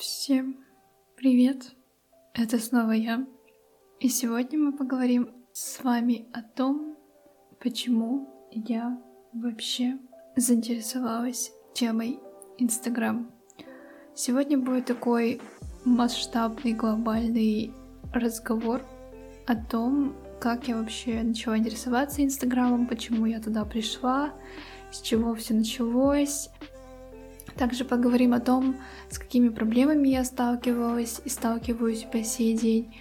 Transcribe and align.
Всем 0.00 0.56
привет! 1.14 1.74
Это 2.32 2.58
снова 2.58 2.92
я. 2.92 3.26
И 3.98 4.08
сегодня 4.08 4.58
мы 4.58 4.72
поговорим 4.72 5.30
с 5.52 5.84
вами 5.84 6.26
о 6.32 6.40
том, 6.40 6.96
почему 7.62 8.26
я 8.50 8.98
вообще 9.34 9.98
заинтересовалась 10.36 11.52
темой 11.74 12.18
Инстаграм. 12.56 13.30
Сегодня 14.14 14.56
будет 14.56 14.86
такой 14.86 15.38
масштабный 15.84 16.72
глобальный 16.72 17.70
разговор 18.14 18.80
о 19.46 19.54
том, 19.54 20.16
как 20.40 20.66
я 20.66 20.78
вообще 20.78 21.22
начала 21.22 21.58
интересоваться 21.58 22.24
Инстаграмом, 22.24 22.86
почему 22.86 23.26
я 23.26 23.38
туда 23.38 23.66
пришла, 23.66 24.32
с 24.90 25.02
чего 25.02 25.34
все 25.34 25.52
началось, 25.52 26.48
также 27.56 27.84
поговорим 27.84 28.32
о 28.32 28.40
том, 28.40 28.76
с 29.10 29.18
какими 29.18 29.48
проблемами 29.48 30.08
я 30.08 30.24
сталкивалась 30.24 31.20
и 31.24 31.28
сталкиваюсь 31.28 32.06
по 32.10 32.22
сей 32.22 32.56
день. 32.56 32.94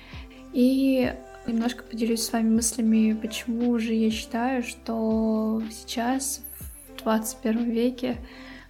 И 0.53 1.13
немножко 1.47 1.83
поделюсь 1.83 2.23
с 2.23 2.31
вами 2.31 2.49
мыслями, 2.49 3.13
почему 3.13 3.77
же 3.79 3.93
я 3.93 4.11
считаю, 4.11 4.63
что 4.63 5.61
сейчас, 5.71 6.41
в 6.95 7.03
21 7.03 7.69
веке, 7.69 8.17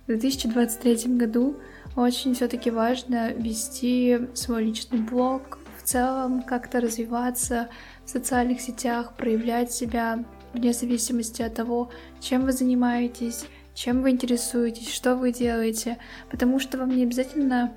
в 0.03 0.07
2023 0.07 1.15
году, 1.15 1.57
очень 1.95 2.33
все-таки 2.33 2.71
важно 2.71 3.31
вести 3.33 4.19
свой 4.33 4.65
личный 4.65 4.99
блог, 4.99 5.59
в 5.77 5.83
целом 5.83 6.43
как-то 6.43 6.81
развиваться 6.81 7.69
в 8.05 8.09
социальных 8.09 8.61
сетях, 8.61 9.15
проявлять 9.15 9.71
себя 9.71 10.23
вне 10.53 10.73
зависимости 10.73 11.41
от 11.41 11.55
того, 11.55 11.89
чем 12.19 12.45
вы 12.45 12.51
занимаетесь, 12.51 13.45
чем 13.79 14.01
вы 14.01 14.09
интересуетесь, 14.09 14.93
что 14.93 15.15
вы 15.15 15.31
делаете, 15.31 15.99
потому 16.29 16.59
что 16.59 16.77
вам 16.77 16.89
не 16.89 17.03
обязательно 17.03 17.73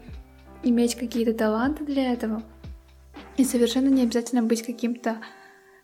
иметь 0.64 0.96
какие-то 0.96 1.32
таланты 1.32 1.84
для 1.84 2.12
этого, 2.12 2.42
и 3.36 3.44
совершенно 3.44 3.86
не 3.86 4.02
обязательно 4.02 4.42
быть 4.42 4.62
каким-то 4.62 5.18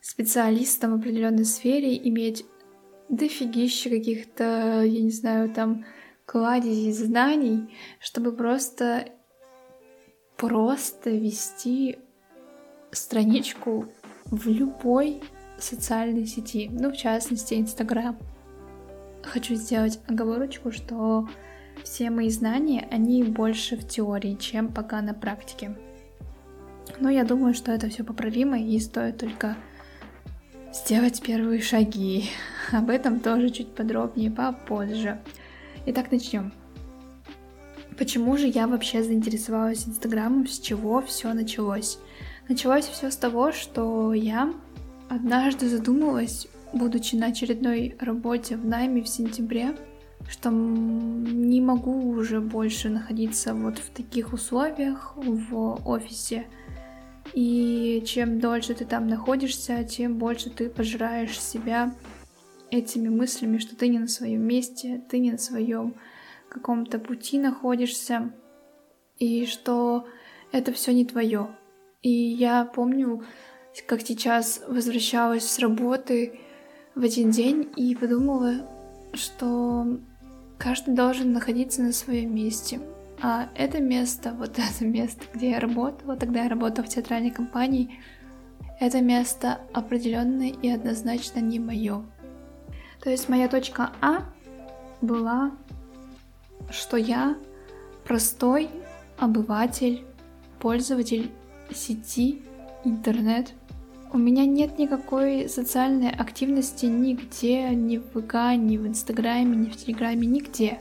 специалистом 0.00 0.90
в 0.90 0.94
определенной 0.96 1.44
сфере, 1.44 1.96
иметь 2.08 2.44
дофигища 3.08 3.90
каких-то, 3.90 4.82
я 4.82 5.02
не 5.02 5.12
знаю, 5.12 5.50
там, 5.50 5.84
кладезей 6.26 6.92
знаний, 6.92 7.72
чтобы 8.00 8.32
просто 8.32 9.10
просто 10.36 11.10
вести 11.10 11.96
страничку 12.90 13.86
в 14.24 14.48
любой 14.48 15.22
социальной 15.60 16.26
сети, 16.26 16.68
ну, 16.72 16.90
в 16.90 16.96
частности, 16.96 17.54
Инстаграм 17.54 18.18
хочу 19.28 19.54
сделать 19.54 20.00
оговорочку, 20.08 20.72
что 20.72 21.28
все 21.84 22.10
мои 22.10 22.30
знания, 22.30 22.88
они 22.90 23.22
больше 23.22 23.76
в 23.76 23.86
теории, 23.86 24.34
чем 24.34 24.68
пока 24.68 25.00
на 25.00 25.14
практике. 25.14 25.76
Но 27.00 27.10
я 27.10 27.24
думаю, 27.24 27.54
что 27.54 27.72
это 27.72 27.88
все 27.88 28.02
поправимо 28.02 28.58
и 28.58 28.78
стоит 28.80 29.18
только 29.18 29.56
сделать 30.72 31.22
первые 31.22 31.60
шаги. 31.60 32.30
Об 32.72 32.90
этом 32.90 33.20
тоже 33.20 33.50
чуть 33.50 33.74
подробнее 33.74 34.30
попозже.Итак, 34.30 36.10
начнем. 36.10 36.52
Почему 37.96 38.36
же 38.36 38.46
я 38.46 38.66
вообще 38.68 39.02
заинтересовалась 39.02 39.86
Инстаграмом, 39.86 40.46
с 40.46 40.60
чего 40.60 41.02
все 41.02 41.32
началось? 41.32 41.98
Началось 42.48 42.86
все 42.86 43.10
с 43.10 43.16
того, 43.16 43.52
что 43.52 44.14
я 44.14 44.52
однажды 45.08 45.68
задумалась 45.68 46.46
будучи 46.72 47.16
на 47.16 47.26
очередной 47.26 47.96
работе 48.00 48.56
в 48.56 48.66
найме 48.66 49.02
в 49.02 49.08
сентябре, 49.08 49.76
что 50.28 50.50
не 50.50 51.60
могу 51.60 52.10
уже 52.10 52.40
больше 52.40 52.88
находиться 52.88 53.54
вот 53.54 53.78
в 53.78 53.90
таких 53.90 54.32
условиях 54.32 55.14
в 55.16 55.80
офисе. 55.88 56.46
И 57.34 58.02
чем 58.06 58.40
дольше 58.40 58.74
ты 58.74 58.84
там 58.84 59.06
находишься, 59.06 59.84
тем 59.84 60.18
больше 60.18 60.50
ты 60.50 60.70
пожираешь 60.70 61.40
себя 61.40 61.94
этими 62.70 63.08
мыслями, 63.08 63.58
что 63.58 63.76
ты 63.76 63.88
не 63.88 63.98
на 63.98 64.08
своем 64.08 64.42
месте, 64.42 65.02
ты 65.08 65.18
не 65.18 65.32
на 65.32 65.38
своем 65.38 65.94
каком-то 66.48 66.98
пути 66.98 67.38
находишься, 67.38 68.32
и 69.18 69.46
что 69.46 70.06
это 70.52 70.72
все 70.72 70.92
не 70.92 71.04
твое. 71.04 71.48
И 72.02 72.10
я 72.10 72.64
помню, 72.64 73.24
как 73.86 74.02
сейчас 74.02 74.62
возвращалась 74.66 75.48
с 75.48 75.58
работы, 75.58 76.40
в 76.98 77.04
один 77.04 77.30
день 77.30 77.70
и 77.76 77.94
подумала, 77.94 78.54
что 79.14 80.00
каждый 80.58 80.96
должен 80.96 81.32
находиться 81.32 81.80
на 81.80 81.92
своем 81.92 82.34
месте. 82.34 82.80
А 83.22 83.48
это 83.54 83.80
место, 83.80 84.32
вот 84.32 84.58
это 84.58 84.84
место, 84.84 85.22
где 85.32 85.50
я 85.50 85.60
работала, 85.60 86.16
тогда 86.16 86.42
я 86.42 86.48
работала 86.48 86.84
в 86.84 86.88
театральной 86.88 87.30
компании, 87.30 88.00
это 88.80 89.00
место 89.00 89.60
определенно 89.72 90.48
и 90.50 90.68
однозначно 90.68 91.38
не 91.38 91.60
мое. 91.60 92.02
То 93.00 93.10
есть 93.10 93.28
моя 93.28 93.48
точка 93.48 93.92
А 94.00 94.24
была, 95.00 95.52
что 96.70 96.96
я 96.96 97.36
простой 98.04 98.70
обыватель, 99.18 100.04
пользователь 100.58 101.30
сети, 101.72 102.42
интернет, 102.84 103.52
у 104.12 104.18
меня 104.18 104.46
нет 104.46 104.78
никакой 104.78 105.48
социальной 105.48 106.10
активности 106.10 106.86
нигде, 106.86 107.70
ни 107.70 107.98
в 107.98 108.04
ВК, 108.10 108.56
ни 108.56 108.76
в 108.76 108.86
Инстаграме, 108.86 109.56
ни 109.56 109.70
в 109.70 109.76
Телеграме, 109.76 110.26
нигде. 110.26 110.80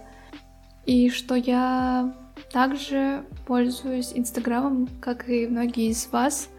И 0.85 1.09
что 1.09 1.35
я 1.35 2.15
также 2.51 3.25
пользуюсь 3.45 4.13
Инстаграмом, 4.13 4.87
как 5.01 5.29
и 5.29 5.47
многие 5.47 5.89
из 5.89 6.07
вас, 6.11 6.49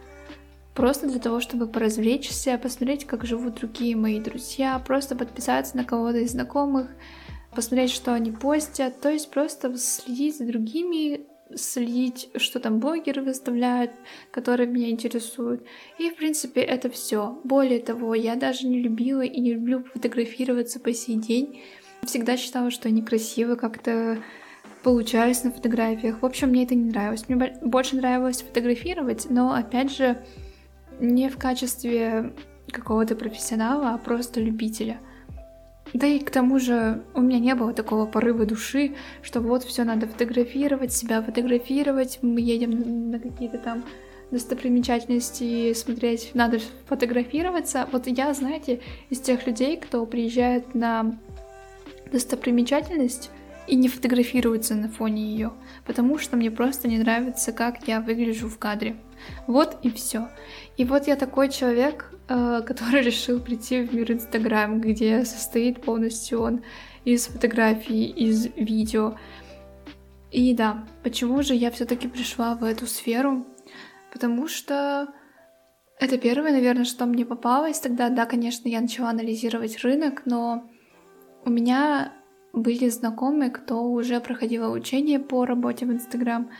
просто 0.75 1.09
для 1.09 1.19
того, 1.19 1.41
чтобы 1.41 1.67
поразвлечься, 1.67 2.59
посмотреть, 2.59 3.07
как 3.07 3.25
живут 3.25 3.55
другие 3.55 3.97
мои 3.97 4.21
друзья, 4.21 4.78
просто 4.78 5.17
подписаться 5.17 5.77
на 5.77 5.84
кого-то 5.84 6.19
из 6.19 6.33
знакомых, 6.33 6.89
посмотреть, 7.55 7.91
что 7.91 8.12
они 8.15 8.31
постят, 8.31 9.01
то 9.01 9.11
есть 9.11 9.31
просто 9.31 9.77
следить 9.77 10.39
за 10.39 10.45
другими 10.45 11.27
следить, 11.54 12.31
что 12.36 12.60
там 12.60 12.78
блогеры 12.78 13.22
выставляют, 13.22 13.92
которые 14.31 14.69
меня 14.69 14.91
интересуют. 14.91 15.64
И, 15.98 16.10
в 16.10 16.16
принципе, 16.16 16.60
это 16.60 16.91
все. 16.91 17.41
Более 17.44 17.81
того, 17.81 18.14
я 18.14 18.36
даже 18.36 18.66
не 18.66 18.81
любила 18.81 19.22
и 19.22 19.41
не 19.41 19.54
люблю 19.54 19.84
фотографироваться 19.84 20.81
по 20.81 20.92
сей 20.92 21.16
день. 21.16 21.62
Всегда 22.03 22.36
считала, 22.36 22.70
что 22.70 22.88
я 22.88 22.94
некрасиво 22.94 23.54
как-то 23.56 24.22
получаюсь 24.82 25.42
на 25.44 25.50
фотографиях. 25.50 26.22
В 26.22 26.26
общем, 26.26 26.50
мне 26.50 26.64
это 26.64 26.75
не 26.75 26.91
нравилось. 26.91 27.28
Мне 27.28 27.59
больше 27.62 27.97
нравилось 27.97 28.42
фотографировать, 28.42 29.26
но, 29.28 29.53
опять 29.53 29.91
же, 29.94 30.22
не 31.00 31.28
в 31.28 31.38
качестве 31.38 32.32
какого-то 32.70 33.16
профессионала, 33.16 33.94
а 33.94 33.98
просто 33.98 34.41
любителя. 34.41 35.00
Да 35.94 36.06
и 36.06 36.19
к 36.19 36.31
тому 36.31 36.59
же 36.59 37.03
у 37.15 37.21
меня 37.21 37.38
не 37.38 37.54
было 37.54 37.72
такого 37.72 38.06
порыва 38.06 38.44
души, 38.44 38.94
что 39.22 39.41
вот 39.41 39.65
все 39.65 39.84
надо 39.84 40.06
фотографировать, 40.06 40.93
себя 40.93 41.22
фотографировать, 41.22 42.19
мы 42.22 42.41
едем 42.41 43.10
на 43.10 43.19
какие-то 43.19 43.59
там 43.59 43.84
достопримечательности 44.31 45.72
смотреть, 45.72 46.32
надо 46.34 46.60
фотографироваться. 46.87 47.88
Вот 47.93 48.06
я, 48.06 48.34
знаете, 48.34 48.81
из 49.09 49.21
тех 49.21 49.47
людей, 49.47 49.78
кто 49.78 50.04
приезжает 50.04 50.75
на 50.75 51.19
достопримечательность 52.12 53.31
и 53.69 53.77
не 53.77 53.89
фотографируется 53.89 54.75
на 54.75 54.89
фоне 54.89 55.23
ее, 55.23 55.53
потому 55.87 56.19
что 56.19 56.37
мне 56.37 56.51
просто 56.51 56.89
не 56.89 56.99
нравится, 56.99 57.53
как 57.53 57.87
я 57.87 58.01
выгляжу 58.01 58.49
в 58.49 58.59
кадре. 58.59 58.97
Вот 59.47 59.79
и 59.83 59.91
все. 59.91 60.29
И 60.77 60.84
вот 60.84 61.06
я 61.06 61.17
такой 61.17 61.51
человек, 61.51 62.12
Э, 62.28 62.61
который 62.65 63.01
решил 63.03 63.41
прийти 63.41 63.83
в 63.83 63.95
мир 63.95 64.12
Инстаграм, 64.12 64.81
где 64.81 65.25
состоит 65.25 65.83
полностью 65.83 66.41
он 66.43 66.62
из 67.05 67.27
фотографий, 67.27 68.05
из 68.05 68.47
видео. 68.55 69.17
И 70.31 70.55
да, 70.55 70.87
почему 71.03 71.43
же 71.43 71.55
я 71.55 71.71
все-таки 71.71 72.07
пришла 72.07 72.55
в 72.55 72.65
эту 72.65 72.87
сферу? 72.87 73.47
Потому 74.13 74.47
что 74.47 75.09
это 75.98 76.19
первое, 76.19 76.53
наверное, 76.53 76.84
что 76.84 77.07
мне 77.07 77.25
попалось. 77.25 77.81
Тогда, 77.81 78.10
да, 78.10 78.27
конечно, 78.27 78.69
я 78.69 78.83
начала 78.83 79.09
анализировать 79.09 79.83
рынок, 79.83 80.22
но 80.27 80.69
у 81.47 81.51
меня 81.51 82.13
были 82.59 82.89
знакомые, 82.89 83.51
кто 83.51 83.83
уже 83.83 84.21
проходил 84.21 84.65
обучение 84.65 85.19
по 85.19 85.47
работе 85.47 85.87
в 85.87 85.93
Инстаграм, 85.93 86.51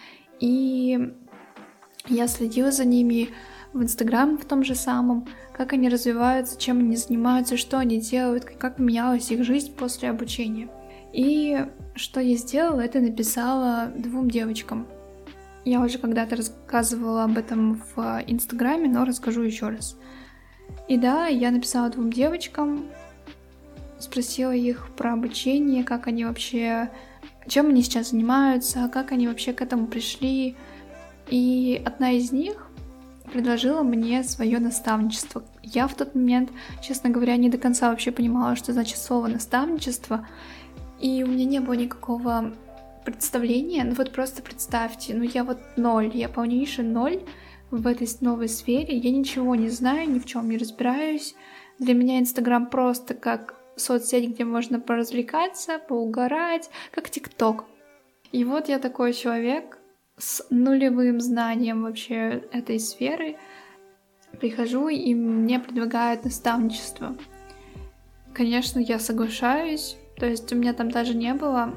и 0.41 1.13
я 2.09 2.27
следила 2.27 2.71
за 2.71 2.85
ними 2.85 3.31
в 3.73 3.83
Инстаграм 3.83 4.39
в 4.39 4.45
том 4.45 4.65
же 4.65 4.75
самом, 4.75 5.27
как 5.53 5.73
они 5.73 5.89
развиваются, 5.89 6.59
чем 6.59 6.79
они 6.79 6.97
занимаются, 6.97 7.57
что 7.57 7.79
они 7.79 8.01
делают, 8.01 8.45
как 8.45 8.79
менялась 8.79 9.31
их 9.31 9.45
жизнь 9.45 9.75
после 9.75 10.11
обучения. 10.11 10.69
И 11.13 11.67
что 11.95 12.21
я 12.21 12.37
сделала, 12.37 12.81
это 12.81 13.01
написала 13.01 13.93
двум 13.97 14.31
девочкам. 14.31 14.87
Я 15.65 15.81
уже 15.81 15.99
когда-то 15.99 16.37
рассказывала 16.37 17.25
об 17.25 17.37
этом 17.37 17.83
в 17.95 18.23
Инстаграме, 18.27 18.89
но 18.89 19.05
расскажу 19.05 19.43
еще 19.43 19.69
раз. 19.69 19.99
И 20.87 20.97
да, 20.97 21.27
я 21.27 21.51
написала 21.51 21.91
двум 21.91 22.13
девочкам, 22.13 22.87
спросила 24.01 24.53
их 24.53 24.89
про 24.97 25.13
обучение, 25.13 25.85
как 25.85 26.07
они 26.07 26.25
вообще 26.25 26.91
чем 27.49 27.69
они 27.69 27.83
сейчас 27.83 28.11
занимаются, 28.11 28.89
как 28.93 29.13
они 29.13 29.27
вообще 29.27 29.53
к 29.53 29.63
этому 29.63 29.87
пришли. 29.87 30.57
И 31.29 31.83
одна 31.85 32.13
из 32.13 32.33
них 32.33 32.69
предложила 33.33 33.83
мне 33.83 34.23
свое 34.23 34.59
наставничество. 34.59 35.43
Я 35.63 35.87
в 35.87 35.95
тот 35.95 36.15
момент, 36.15 36.51
честно 36.83 37.11
говоря, 37.11 37.37
не 37.37 37.51
до 37.51 37.59
конца 37.59 37.91
вообще 37.91 38.13
понимала, 38.13 38.57
что 38.57 38.73
значит 38.73 38.99
слово 38.99 39.27
наставничество. 39.27 40.27
И 41.01 41.23
у 41.23 41.27
меня 41.27 41.45
не 41.45 41.61
было 41.61 41.75
никакого 41.75 42.53
представления. 43.05 43.85
Ну 43.85 43.95
вот 43.95 44.13
просто 44.13 44.43
представьте, 44.43 45.15
ну 45.15 45.23
я 45.23 45.45
вот 45.45 45.59
ноль, 45.77 46.11
я 46.15 46.29
полнейший 46.29 46.85
ноль 46.85 47.23
в 47.71 47.87
этой 47.87 48.09
новой 48.21 48.49
сфере. 48.49 48.97
Я 48.97 49.11
ничего 49.11 49.55
не 49.55 49.69
знаю, 49.69 50.11
ни 50.11 50.19
в 50.19 50.27
чем 50.27 50.49
не 50.49 50.59
разбираюсь. 50.59 51.35
Для 51.79 51.95
меня 51.95 52.19
Инстаграм 52.19 52.69
просто 52.69 53.15
как 53.15 53.58
соцсеть, 53.79 54.31
где 54.31 54.45
можно 54.45 54.81
поразвлекаться, 54.81 55.79
поугарать, 55.79 56.71
как 56.91 57.11
ТикТок. 57.11 57.65
И 58.33 58.45
вот 58.45 58.69
я 58.69 58.79
такой 58.79 59.13
человек 59.13 59.79
с 60.17 60.45
нулевым 60.51 61.21
знанием 61.21 61.83
вообще 61.83 62.45
этой 62.53 62.79
сферы. 62.79 63.37
Прихожу, 64.41 64.89
и 64.89 65.15
мне 65.15 65.59
предлагают 65.59 66.25
наставничество. 66.25 67.17
Конечно, 68.35 68.79
я 68.79 68.99
соглашаюсь, 68.99 69.97
то 70.17 70.27
есть 70.27 70.53
у 70.53 70.57
меня 70.57 70.75
там 70.75 70.91
даже 70.91 71.15
не 71.15 71.33
было 71.35 71.75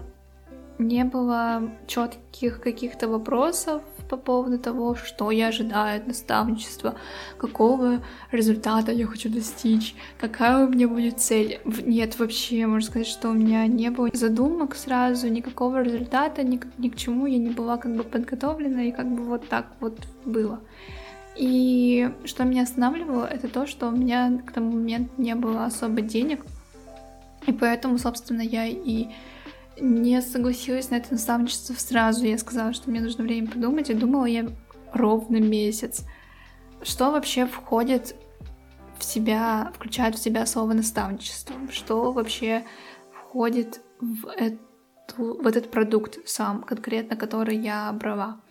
не 0.81 1.03
было 1.03 1.71
четких 1.87 2.59
каких-то 2.59 3.07
вопросов 3.07 3.83
по 4.11 4.17
поводу 4.17 4.59
того, 4.59 4.95
что 4.95 5.31
я 5.31 5.47
ожидаю 5.47 6.01
от 6.01 6.07
наставничества, 6.07 6.95
какого 7.37 8.03
результата 8.31 8.91
я 8.91 9.07
хочу 9.07 9.29
достичь, 9.29 9.95
какая 10.19 10.65
у 10.65 10.69
меня 10.69 10.89
будет 10.89 11.21
цель. 11.21 11.61
Нет, 11.85 12.19
вообще, 12.19 12.67
можно 12.67 12.89
сказать, 12.89 13.07
что 13.07 13.29
у 13.29 13.33
меня 13.33 13.65
не 13.67 13.89
было 13.89 14.09
задумок 14.11 14.75
сразу, 14.75 15.29
никакого 15.29 15.81
результата, 15.81 16.43
ни, 16.43 16.59
ни 16.77 16.89
к 16.89 16.97
чему 16.97 17.25
я 17.25 17.37
не 17.37 17.51
была 17.51 17.77
как 17.77 17.95
бы 17.95 18.03
подготовлена, 18.03 18.83
и 18.83 18.91
как 18.91 19.07
бы 19.07 19.23
вот 19.23 19.47
так 19.47 19.67
вот 19.79 19.97
было. 20.25 20.59
И 21.37 22.11
что 22.25 22.43
меня 22.43 22.63
останавливало, 22.63 23.25
это 23.25 23.47
то, 23.47 23.65
что 23.65 23.87
у 23.87 23.91
меня 23.91 24.41
к 24.45 24.51
тому 24.51 24.73
моменту 24.73 25.13
не 25.17 25.35
было 25.35 25.63
особо 25.63 26.01
денег, 26.01 26.45
и 27.47 27.53
поэтому, 27.53 27.97
собственно, 27.97 28.41
я 28.41 28.65
и 28.65 29.07
не 29.79 30.21
согласилась 30.21 30.89
на 30.89 30.95
это 30.95 31.13
наставничество 31.13 31.73
сразу. 31.73 32.25
Я 32.25 32.37
сказала, 32.37 32.73
что 32.73 32.89
мне 32.89 33.01
нужно 33.01 33.23
время 33.23 33.49
подумать, 33.49 33.89
и 33.89 33.93
думала 33.93 34.25
я 34.25 34.47
ровно 34.93 35.37
месяц. 35.37 36.05
Что 36.81 37.11
вообще 37.11 37.45
входит 37.45 38.15
в 38.97 39.03
себя, 39.03 39.71
включает 39.75 40.15
в 40.15 40.19
себя 40.19 40.45
слово 40.45 40.73
наставничество? 40.73 41.55
Что 41.71 42.11
вообще 42.11 42.65
входит 43.11 43.81
в, 43.99 44.27
эту, 44.27 45.41
в 45.41 45.47
этот 45.47 45.71
продукт 45.71 46.19
сам, 46.25 46.63
конкретно 46.63 47.15
который 47.15 47.57
я 47.57 47.91
брала, 47.93 48.41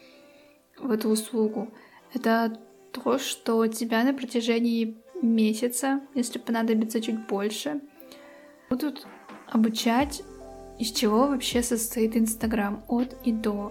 в 0.79 0.91
эту 0.91 1.09
услугу? 1.09 1.73
Это 2.15 2.59
то, 2.93 3.19
что 3.19 3.67
тебя 3.67 4.03
на 4.05 4.15
протяжении 4.15 4.99
месяца, 5.23 6.01
если 6.15 6.39
понадобится 6.39 7.01
чуть 7.01 7.27
больше, 7.27 7.81
будут 8.69 9.07
обучать 9.49 10.23
из 10.81 10.93
чего 10.93 11.27
вообще 11.27 11.63
состоит 11.63 12.17
Инстаграм 12.17 12.83
от 12.89 13.15
и 13.23 13.33
до? 13.33 13.71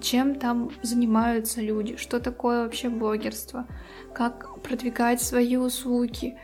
Чем 0.00 0.34
там 0.34 0.72
занимаются 0.82 1.60
люди? 1.60 1.94
Что 1.94 2.18
такое 2.18 2.64
вообще 2.64 2.88
блогерство? 2.88 3.68
Как 4.12 4.60
продвигать 4.60 5.22
свои 5.22 5.56
услуги? 5.56 6.36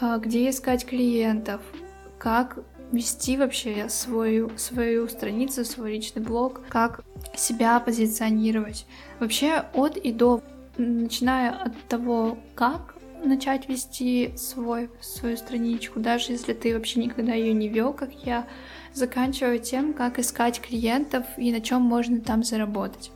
А, 0.00 0.18
где 0.18 0.50
искать 0.50 0.84
клиентов? 0.84 1.60
Как 2.18 2.58
вести 2.90 3.36
вообще 3.36 3.88
свою, 3.88 4.50
свою 4.56 5.06
страницу, 5.08 5.64
свой 5.64 5.92
личный 5.92 6.22
блог? 6.22 6.62
Как 6.68 7.04
себя 7.36 7.78
позиционировать? 7.78 8.86
Вообще 9.20 9.66
от 9.72 9.96
и 9.96 10.10
до, 10.10 10.42
начиная 10.78 11.52
от 11.52 11.80
того, 11.88 12.38
как 12.56 12.93
начать 13.24 13.68
вести 13.68 14.34
свой, 14.36 14.90
свою 15.00 15.36
страничку, 15.36 16.00
даже 16.00 16.32
если 16.32 16.52
ты 16.52 16.74
вообще 16.74 17.00
никогда 17.00 17.34
ее 17.34 17.52
не 17.52 17.68
вел, 17.68 17.92
как 17.92 18.12
я, 18.24 18.46
заканчивая 18.92 19.58
тем, 19.58 19.92
как 19.92 20.18
искать 20.18 20.60
клиентов 20.60 21.26
и 21.36 21.52
на 21.52 21.60
чем 21.60 21.82
можно 21.82 22.20
там 22.20 22.42
заработать. 22.44 23.10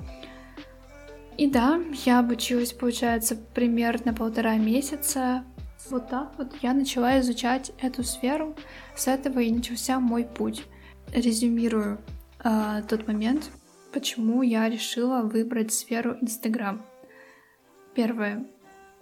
И 1.38 1.48
да, 1.48 1.80
я 2.04 2.18
обучилась, 2.18 2.72
получается, 2.72 3.36
примерно 3.36 4.12
полтора 4.12 4.56
месяца. 4.56 5.44
Вот 5.88 6.08
так 6.08 6.32
вот 6.36 6.52
я 6.62 6.74
начала 6.74 7.20
изучать 7.20 7.70
эту 7.80 8.02
сферу. 8.02 8.56
С 8.96 9.06
этого 9.06 9.38
и 9.38 9.52
начался 9.52 10.00
мой 10.00 10.24
путь. 10.24 10.64
Резюмирую 11.12 12.00
э, 12.42 12.82
тот 12.88 13.06
момент, 13.06 13.50
почему 13.92 14.42
я 14.42 14.68
решила 14.68 15.22
выбрать 15.22 15.72
сферу 15.72 16.16
Инстаграм. 16.20 16.84
Первое, 17.94 18.44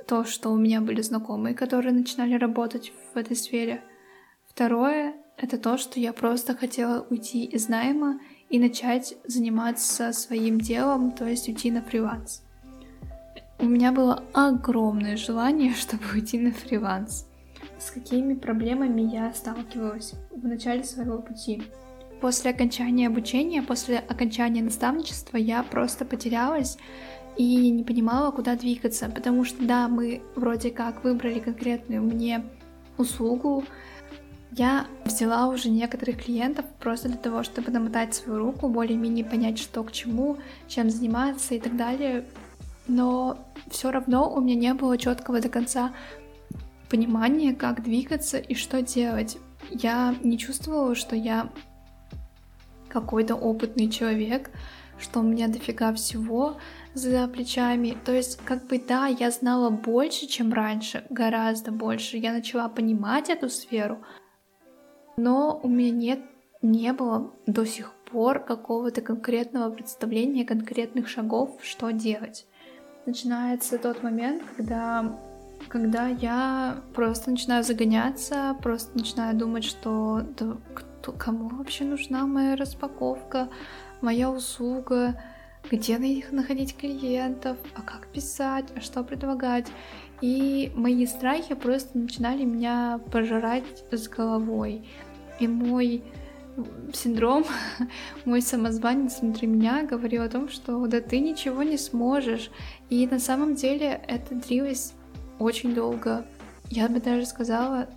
то, 0.06 0.24
что 0.24 0.50
у 0.50 0.56
меня 0.56 0.80
были 0.80 1.02
знакомые, 1.02 1.54
которые 1.54 1.92
начинали 1.92 2.34
работать 2.34 2.92
в 3.12 3.16
этой 3.16 3.36
сфере. 3.36 3.82
Второе, 4.48 5.14
это 5.36 5.58
то, 5.58 5.76
что 5.76 6.00
я 6.00 6.12
просто 6.12 6.54
хотела 6.54 7.06
уйти 7.10 7.44
из 7.44 7.68
найма 7.68 8.20
и 8.48 8.58
начать 8.58 9.14
заниматься 9.26 10.12
своим 10.12 10.60
делом, 10.60 11.12
то 11.12 11.26
есть 11.26 11.48
уйти 11.48 11.70
на 11.70 11.82
фриланс. 11.82 12.42
У 13.58 13.64
меня 13.66 13.90
было 13.90 14.22
огромное 14.32 15.16
желание, 15.16 15.74
чтобы 15.76 16.04
уйти 16.14 16.38
на 16.38 16.52
фриланс. 16.52 17.26
С 17.78 17.90
какими 17.90 18.34
проблемами 18.34 19.02
я 19.02 19.32
сталкивалась 19.34 20.14
в 20.30 20.46
начале 20.46 20.84
своего 20.84 21.18
пути? 21.18 21.62
После 22.20 22.50
окончания 22.50 23.08
обучения, 23.08 23.62
после 23.62 23.98
окончания 23.98 24.62
наставничества 24.62 25.36
я 25.36 25.62
просто 25.62 26.06
потерялась 26.06 26.78
и 27.36 27.70
не 27.70 27.84
понимала, 27.84 28.30
куда 28.30 28.56
двигаться, 28.56 29.08
потому 29.08 29.44
что 29.44 29.64
да, 29.64 29.88
мы 29.88 30.22
вроде 30.34 30.70
как 30.70 31.04
выбрали 31.04 31.38
конкретную 31.38 32.02
мне 32.02 32.44
услугу, 32.96 33.64
я 34.52 34.86
взяла 35.04 35.48
уже 35.48 35.68
некоторых 35.68 36.24
клиентов 36.24 36.64
просто 36.80 37.08
для 37.08 37.18
того, 37.18 37.42
чтобы 37.42 37.70
намотать 37.70 38.14
свою 38.14 38.38
руку, 38.38 38.68
более-менее 38.68 39.24
понять, 39.24 39.58
что 39.58 39.82
к 39.82 39.92
чему, 39.92 40.38
чем 40.66 40.88
заниматься 40.88 41.54
и 41.54 41.60
так 41.60 41.76
далее. 41.76 42.24
Но 42.88 43.38
все 43.70 43.90
равно 43.90 44.32
у 44.32 44.40
меня 44.40 44.54
не 44.54 44.74
было 44.74 44.96
четкого 44.96 45.40
до 45.40 45.48
конца 45.48 45.92
понимания, 46.88 47.54
как 47.54 47.82
двигаться 47.82 48.38
и 48.38 48.54
что 48.54 48.80
делать. 48.80 49.36
Я 49.70 50.14
не 50.22 50.38
чувствовала, 50.38 50.94
что 50.94 51.16
я 51.16 51.50
какой-то 52.88 53.34
опытный 53.34 53.90
человек, 53.90 54.50
что 54.98 55.20
у 55.20 55.22
меня 55.22 55.48
дофига 55.48 55.92
всего 55.92 56.56
за 56.96 57.28
плечами. 57.28 57.96
То 58.04 58.12
есть, 58.12 58.38
как 58.44 58.66
бы 58.66 58.78
да, 58.78 59.06
я 59.06 59.30
знала 59.30 59.68
больше, 59.68 60.26
чем 60.26 60.52
раньше, 60.52 61.04
гораздо 61.10 61.70
больше. 61.70 62.16
Я 62.16 62.32
начала 62.32 62.68
понимать 62.68 63.28
эту 63.28 63.50
сферу, 63.50 63.98
но 65.18 65.60
у 65.62 65.68
меня 65.68 65.90
нет, 65.90 66.20
не 66.62 66.92
было 66.94 67.32
до 67.46 67.66
сих 67.66 67.92
пор 68.10 68.40
какого-то 68.40 69.02
конкретного 69.02 69.70
представления, 69.70 70.46
конкретных 70.46 71.08
шагов, 71.08 71.58
что 71.62 71.90
делать. 71.90 72.46
Начинается 73.04 73.78
тот 73.78 74.02
момент, 74.02 74.42
когда, 74.56 75.18
когда 75.68 76.08
я 76.08 76.78
просто 76.94 77.30
начинаю 77.30 77.62
загоняться, 77.62 78.56
просто 78.62 78.96
начинаю 78.96 79.36
думать, 79.36 79.64
что 79.64 80.22
да, 80.38 80.56
кто, 80.74 81.12
кому 81.12 81.50
вообще 81.50 81.84
нужна 81.84 82.26
моя 82.26 82.56
распаковка, 82.56 83.48
моя 84.00 84.30
услуга, 84.30 85.20
где 85.70 85.98
находить 86.30 86.76
клиентов, 86.76 87.56
а 87.74 87.82
как 87.82 88.08
писать, 88.08 88.66
а 88.74 88.80
что 88.80 89.02
предлагать. 89.02 89.66
И 90.20 90.72
мои 90.74 91.06
страхи 91.06 91.54
просто 91.54 91.98
начинали 91.98 92.44
меня 92.44 93.00
пожирать 93.12 93.64
с 93.90 94.08
головой. 94.08 94.88
И 95.40 95.46
мой 95.46 96.02
синдром, 96.92 97.44
мой 98.24 98.40
самозванец 98.40 99.20
внутри 99.20 99.46
меня 99.46 99.82
говорил 99.82 100.22
о 100.22 100.28
том, 100.28 100.48
что 100.48 100.86
да 100.86 101.00
ты 101.00 101.20
ничего 101.20 101.62
не 101.62 101.76
сможешь. 101.76 102.50
И 102.88 103.06
на 103.06 103.18
самом 103.18 103.54
деле 103.54 104.00
это 104.08 104.34
длилось 104.34 104.94
очень 105.38 105.74
долго. 105.74 106.26
Я 106.70 106.88
бы 106.88 107.00
даже 107.00 107.26
сказала, 107.26 107.88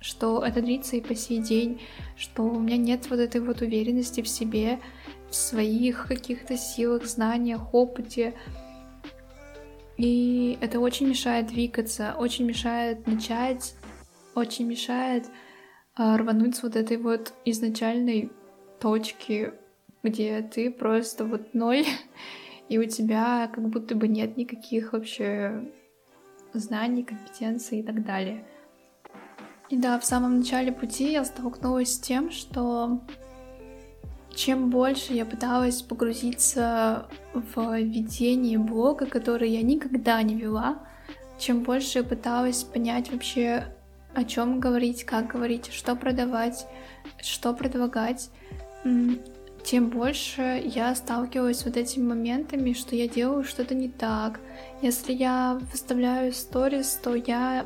что 0.00 0.44
это 0.44 0.60
длится 0.60 0.96
и 0.96 1.00
по 1.00 1.14
сей 1.14 1.38
день, 1.38 1.80
что 2.16 2.44
у 2.44 2.60
меня 2.60 2.76
нет 2.76 3.08
вот 3.10 3.18
этой 3.18 3.40
вот 3.40 3.62
уверенности 3.62 4.20
в 4.20 4.28
себе, 4.28 4.78
своих 5.36 6.06
каких-то 6.08 6.56
силах, 6.56 7.04
знаниях, 7.04 7.74
опыте. 7.74 8.34
И 9.96 10.58
это 10.60 10.80
очень 10.80 11.08
мешает 11.08 11.46
двигаться, 11.46 12.14
очень 12.18 12.44
мешает 12.44 13.06
начать, 13.06 13.74
очень 14.34 14.66
мешает 14.66 15.26
а, 15.94 16.18
рвануть 16.18 16.56
с 16.56 16.62
вот 16.62 16.76
этой 16.76 16.98
вот 16.98 17.32
изначальной 17.44 18.30
точки, 18.80 19.54
где 20.02 20.42
ты 20.42 20.70
просто 20.70 21.24
вот 21.24 21.54
ноль, 21.54 21.84
и 22.68 22.78
у 22.78 22.84
тебя 22.84 23.50
как 23.52 23.68
будто 23.68 23.94
бы 23.94 24.08
нет 24.08 24.36
никаких 24.36 24.92
вообще 24.92 25.72
знаний, 26.52 27.04
компетенций 27.04 27.80
и 27.80 27.82
так 27.82 28.04
далее. 28.04 28.46
И 29.68 29.76
да, 29.76 29.98
в 29.98 30.04
самом 30.04 30.38
начале 30.38 30.72
пути 30.72 31.12
я 31.12 31.24
столкнулась 31.24 31.94
с 31.94 31.98
тем, 31.98 32.30
что 32.30 33.00
чем 34.36 34.68
больше 34.68 35.14
я 35.14 35.24
пыталась 35.24 35.80
погрузиться 35.80 37.06
в 37.32 37.80
ведение 37.80 38.58
блога, 38.58 39.06
который 39.06 39.50
я 39.50 39.62
никогда 39.62 40.22
не 40.22 40.34
вела, 40.34 40.78
чем 41.38 41.62
больше 41.62 42.00
я 42.00 42.04
пыталась 42.04 42.62
понять 42.62 43.10
вообще, 43.10 43.64
о 44.14 44.24
чем 44.24 44.60
говорить, 44.60 45.04
как 45.04 45.28
говорить, 45.28 45.72
что 45.72 45.96
продавать, 45.96 46.66
что 47.22 47.54
предлагать, 47.54 48.30
тем 49.64 49.88
больше 49.88 50.62
я 50.64 50.94
сталкивалась 50.94 51.60
с 51.60 51.64
вот 51.64 51.78
этими 51.78 52.04
моментами, 52.04 52.74
что 52.74 52.94
я 52.94 53.08
делаю 53.08 53.42
что-то 53.42 53.74
не 53.74 53.88
так. 53.88 54.40
Если 54.82 55.14
я 55.14 55.58
выставляю 55.72 56.32
сторис, 56.32 57.00
то 57.02 57.14
я 57.14 57.64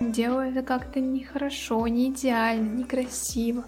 делаю 0.00 0.50
это 0.50 0.62
как-то 0.62 1.00
нехорошо, 1.00 1.88
не 1.88 2.10
идеально, 2.10 2.78
некрасиво. 2.78 3.64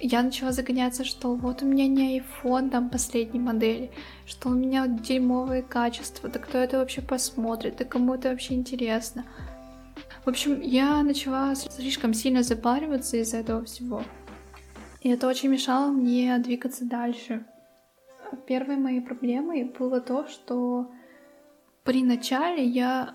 Я 0.00 0.22
начала 0.22 0.52
загоняться, 0.52 1.04
что 1.04 1.34
вот 1.34 1.62
у 1.62 1.66
меня 1.66 1.86
не 1.86 2.20
iPhone 2.20 2.70
там 2.70 2.90
последней 2.90 3.40
модели, 3.40 3.90
что 4.26 4.50
у 4.50 4.54
меня 4.54 4.86
дерьмовые 4.86 5.62
качества, 5.62 6.28
да 6.28 6.38
кто 6.38 6.58
это 6.58 6.78
вообще 6.78 7.00
посмотрит, 7.00 7.76
да 7.76 7.84
кому 7.84 8.14
это 8.14 8.30
вообще 8.30 8.54
интересно. 8.54 9.24
В 10.24 10.28
общем, 10.28 10.60
я 10.60 11.02
начала 11.02 11.54
слишком 11.54 12.14
сильно 12.14 12.42
запариваться 12.42 13.16
из-за 13.18 13.38
этого 13.38 13.64
всего. 13.64 14.02
И 15.02 15.10
это 15.10 15.28
очень 15.28 15.50
мешало 15.50 15.90
мне 15.90 16.36
двигаться 16.38 16.84
дальше. 16.84 17.44
Первой 18.46 18.76
моей 18.76 19.00
проблемой 19.00 19.64
было 19.64 20.00
то, 20.00 20.26
что 20.26 20.90
при 21.84 22.02
начале 22.02 22.64
я 22.64 23.14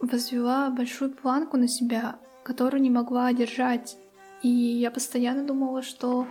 возвела 0.00 0.70
большую 0.70 1.10
планку 1.10 1.56
на 1.56 1.66
себя, 1.66 2.18
которую 2.44 2.80
не 2.82 2.90
могла 2.90 3.32
держать. 3.32 3.96
И 4.42 4.48
я 4.48 4.90
постоянно 4.90 5.44
думала, 5.44 5.82
что 5.82 6.26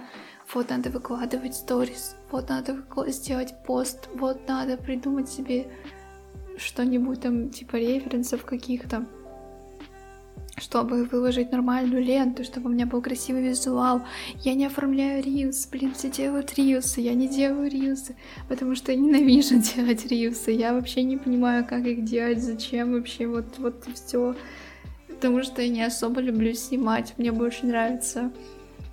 вот 0.54 0.70
надо 0.70 0.90
выкладывать 0.90 1.56
сторис, 1.56 2.16
вот 2.32 2.50
надо 2.50 2.78
сделать 3.08 3.54
пост, 3.66 4.10
вот 4.14 4.48
надо 4.48 4.78
придумать 4.78 5.30
себе 5.30 5.68
что-нибудь 6.58 7.22
там, 7.22 7.50
типа 7.50 7.76
референсов 7.76 8.46
каких-то 8.46 9.06
чтобы 10.60 11.04
выложить 11.04 11.52
нормальную 11.52 12.04
ленту, 12.04 12.44
чтобы 12.44 12.70
у 12.70 12.74
меня 12.74 12.88
был 12.88 13.02
красивый 13.02 13.44
визуал. 13.44 14.02
Я 14.44 14.56
не 14.56 14.66
оформляю 14.66 15.24
рилс, 15.24 15.68
блин, 15.68 15.94
все 15.94 16.10
делают 16.10 16.58
рилсы, 16.58 17.00
я 17.00 17.14
не 17.14 17.28
делаю 17.28 17.70
рилсы, 17.70 18.16
потому 18.50 18.76
что 18.76 18.92
я 18.92 18.98
ненавижу 18.98 19.56
делать 19.76 20.06
рилсы. 20.08 20.52
Я 20.52 20.74
вообще 20.74 21.04
не 21.04 21.18
понимаю, 21.18 21.66
как 21.66 21.86
их 21.86 22.04
делать, 22.04 22.42
зачем 22.42 22.94
вообще 22.94 23.28
вот, 23.28 23.60
вот 23.60 23.86
все. 23.94 24.36
Потому 25.18 25.44
что 25.44 25.64
я 25.64 25.70
не 25.70 25.84
особо 25.84 26.22
люблю 26.22 26.54
снимать, 26.54 27.14
мне 27.18 27.32
больше 27.32 27.66
нравится... 27.66 28.32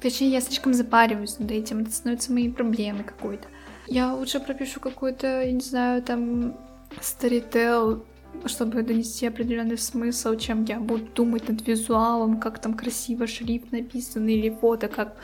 Точнее, 0.00 0.32
я 0.32 0.40
слишком 0.42 0.74
запариваюсь 0.74 1.38
над 1.38 1.50
этим, 1.50 1.80
это 1.80 1.90
становится 1.90 2.32
моей 2.32 2.50
проблемой 2.50 3.04
какой-то. 3.04 3.48
Я 3.86 4.14
лучше 4.14 4.40
пропишу 4.40 4.80
какой-то, 4.80 5.42
я 5.42 5.52
не 5.52 5.60
знаю, 5.60 6.02
там, 6.02 6.58
старител, 7.00 8.04
чтобы 8.46 8.82
донести 8.82 9.26
определенный 9.26 9.78
смысл, 9.78 10.36
чем 10.36 10.64
я 10.64 10.78
буду 10.80 11.06
думать 11.14 11.48
над 11.48 11.66
визуалом, 11.66 12.40
как 12.40 12.58
там 12.58 12.74
красиво 12.74 13.26
шрифт 13.26 13.72
написан, 13.72 14.28
или 14.28 14.50
фото, 14.50 14.88
как 14.88 15.16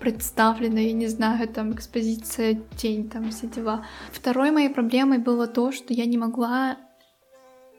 представлено, 0.00 0.80
я 0.80 0.92
не 0.92 1.06
знаю, 1.06 1.48
там 1.48 1.72
экспозиция, 1.72 2.60
тень, 2.76 3.08
там 3.08 3.30
все 3.30 3.46
дела. 3.46 3.86
Второй 4.12 4.50
моей 4.50 4.68
проблемой 4.68 5.18
было 5.18 5.46
то, 5.46 5.72
что 5.72 5.92
я 5.92 6.06
не 6.06 6.18
могла 6.18 6.78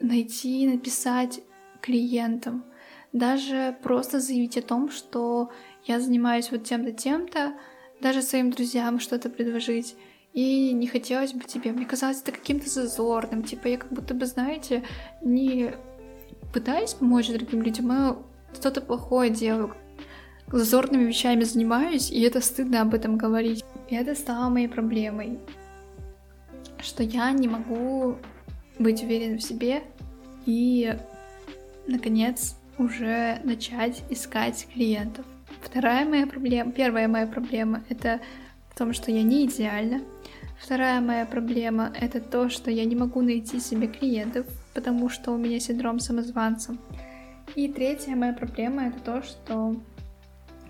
найти 0.00 0.66
написать 0.66 1.40
клиентам. 1.86 2.64
Даже 3.12 3.76
просто 3.82 4.20
заявить 4.20 4.58
о 4.58 4.62
том, 4.62 4.90
что 4.90 5.50
я 5.84 6.00
занимаюсь 6.00 6.50
вот 6.50 6.64
тем-то, 6.64 6.92
тем-то, 6.92 7.54
даже 8.00 8.20
своим 8.20 8.50
друзьям 8.50 9.00
что-то 9.00 9.30
предложить. 9.30 9.96
И 10.34 10.72
не 10.72 10.86
хотелось 10.86 11.32
бы 11.32 11.44
тебе. 11.44 11.72
Мне 11.72 11.86
казалось 11.86 12.20
это 12.20 12.32
каким-то 12.32 12.68
зазорным. 12.68 13.42
Типа 13.42 13.68
я 13.68 13.78
как 13.78 13.90
будто 13.90 14.12
бы, 14.12 14.26
знаете, 14.26 14.82
не 15.22 15.72
пытаюсь 16.52 16.94
помочь 16.94 17.28
другим 17.28 17.62
людям, 17.62 17.90
а 17.90 18.18
что-то 18.52 18.82
плохое 18.82 19.30
делаю. 19.30 19.74
Зазорными 20.52 21.04
вещами 21.04 21.42
занимаюсь, 21.42 22.10
и 22.10 22.20
это 22.20 22.40
стыдно 22.40 22.82
об 22.82 22.94
этом 22.94 23.16
говорить. 23.16 23.64
И 23.88 23.94
это 23.94 24.14
стало 24.14 24.50
моей 24.50 24.68
проблемой. 24.68 25.38
Что 26.82 27.02
я 27.02 27.30
не 27.32 27.48
могу 27.48 28.16
быть 28.78 29.02
уверена 29.02 29.38
в 29.38 29.42
себе 29.42 29.82
и, 30.44 30.94
наконец, 31.86 32.56
уже 32.78 33.40
начать 33.44 34.02
искать 34.10 34.66
клиентов. 34.72 35.24
Вторая 35.62 36.04
моя 36.04 36.26
проблема, 36.26 36.72
первая 36.72 37.08
моя 37.08 37.26
проблема— 37.26 37.82
это 37.88 38.20
в 38.70 38.78
том, 38.78 38.92
что 38.92 39.10
я 39.10 39.22
не 39.22 39.46
идеальна, 39.46 40.02
Вторая 40.58 41.00
моя 41.00 41.26
проблема— 41.26 41.92
это 42.00 42.20
то, 42.20 42.48
что 42.48 42.70
я 42.70 42.84
не 42.84 42.96
могу 42.96 43.20
найти 43.20 43.60
себе 43.60 43.86
клиентов, 43.88 44.46
потому 44.74 45.08
что 45.08 45.32
у 45.32 45.36
меня 45.36 45.60
синдром 45.60 46.00
самозванца. 46.00 46.76
И 47.54 47.68
третья 47.68 48.16
моя 48.16 48.32
проблема— 48.32 48.86
это 48.88 48.98
то, 49.00 49.22
что 49.22 49.76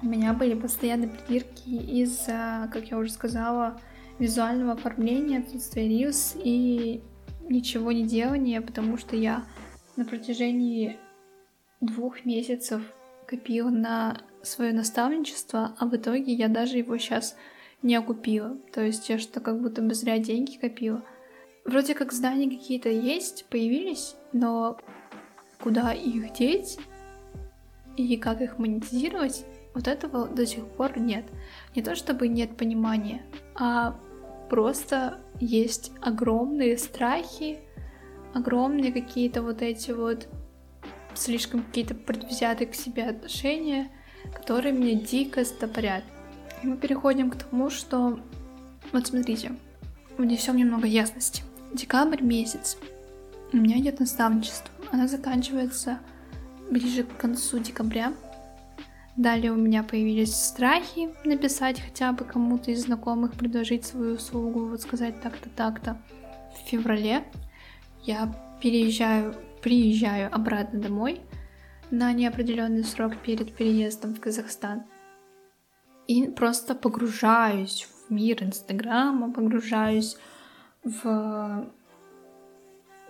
у 0.02 0.06
меня 0.06 0.32
были 0.32 0.54
постоянные 0.54 1.08
придирки 1.08 1.70
из-за, 2.02 2.68
как 2.72 2.90
я 2.90 2.98
уже 2.98 3.10
сказала, 3.10 3.80
визуального 4.18 4.72
оформления, 4.72 5.38
отсутствия 5.38 5.88
рилс 5.88 6.34
и 6.36 7.02
ничего 7.48 7.92
не 7.92 8.04
делания, 8.04 8.60
потому 8.60 8.98
что 8.98 9.14
я 9.16 9.44
на 9.94 10.04
протяжении 10.04 10.98
двух 11.80 12.24
месяцев 12.24 12.82
копила 13.26 13.70
на 13.70 14.20
свое 14.42 14.72
наставничество, 14.72 15.74
а 15.78 15.86
в 15.86 15.96
итоге 15.96 16.32
я 16.32 16.48
даже 16.48 16.78
его 16.78 16.96
сейчас 16.98 17.36
не 17.82 17.94
окупила. 17.96 18.56
То 18.72 18.82
есть 18.82 19.08
я 19.08 19.18
что 19.18 19.40
как 19.40 19.60
будто 19.60 19.82
бы 19.82 19.94
зря 19.94 20.18
деньги 20.18 20.56
копила. 20.56 21.02
Вроде 21.64 21.94
как 21.94 22.12
здания 22.12 22.48
какие-то 22.48 22.88
есть, 22.88 23.46
появились, 23.50 24.14
но 24.32 24.78
куда 25.60 25.92
их 25.92 26.32
деть 26.34 26.78
и 27.96 28.16
как 28.16 28.40
их 28.40 28.58
монетизировать, 28.58 29.44
вот 29.74 29.88
этого 29.88 30.28
до 30.28 30.46
сих 30.46 30.64
пор 30.66 30.98
нет. 30.98 31.24
Не 31.74 31.82
то 31.82 31.94
чтобы 31.94 32.28
нет 32.28 32.56
понимания, 32.56 33.22
а 33.54 33.98
просто 34.48 35.18
есть 35.40 35.92
огромные 36.00 36.78
страхи, 36.78 37.58
огромные 38.32 38.92
какие-то 38.92 39.42
вот 39.42 39.62
эти 39.62 39.90
вот 39.90 40.28
слишком 41.18 41.62
какие-то 41.62 41.94
предвзятые 41.94 42.68
к 42.68 42.74
себе 42.74 43.04
отношения, 43.04 43.90
которые 44.34 44.72
меня 44.72 45.00
дико 45.00 45.44
стопорят. 45.44 46.04
И 46.62 46.66
мы 46.66 46.76
переходим 46.76 47.30
к 47.30 47.36
тому, 47.36 47.70
что... 47.70 48.18
Вот 48.92 49.06
смотрите, 49.06 49.52
внесем 50.16 50.56
немного 50.56 50.86
ясности. 50.86 51.42
Декабрь 51.72 52.22
месяц. 52.22 52.76
У 53.52 53.56
меня 53.56 53.78
идет 53.78 54.00
наставничество. 54.00 54.70
Она 54.92 55.08
заканчивается 55.08 55.98
ближе 56.70 57.04
к 57.04 57.16
концу 57.16 57.58
декабря. 57.58 58.12
Далее 59.16 59.50
у 59.50 59.56
меня 59.56 59.82
появились 59.82 60.34
страхи 60.34 61.08
написать 61.24 61.80
хотя 61.80 62.12
бы 62.12 62.24
кому-то 62.24 62.70
из 62.70 62.84
знакомых, 62.84 63.32
предложить 63.32 63.86
свою 63.86 64.14
услугу, 64.14 64.66
вот 64.66 64.82
сказать 64.82 65.20
так-то, 65.22 65.48
так-то. 65.48 65.96
В 66.54 66.68
феврале 66.68 67.24
я 68.04 68.32
переезжаю, 68.60 69.34
приезжаю 69.66 70.32
обратно 70.32 70.78
домой 70.78 71.22
на 71.90 72.12
неопределенный 72.12 72.84
срок 72.84 73.16
перед 73.16 73.52
переездом 73.52 74.14
в 74.14 74.20
Казахстан 74.20 74.84
и 76.06 76.28
просто 76.28 76.76
погружаюсь 76.76 77.82
в 77.82 78.12
мир 78.12 78.44
Инстаграма, 78.44 79.32
погружаюсь 79.32 80.16
в 80.84 81.66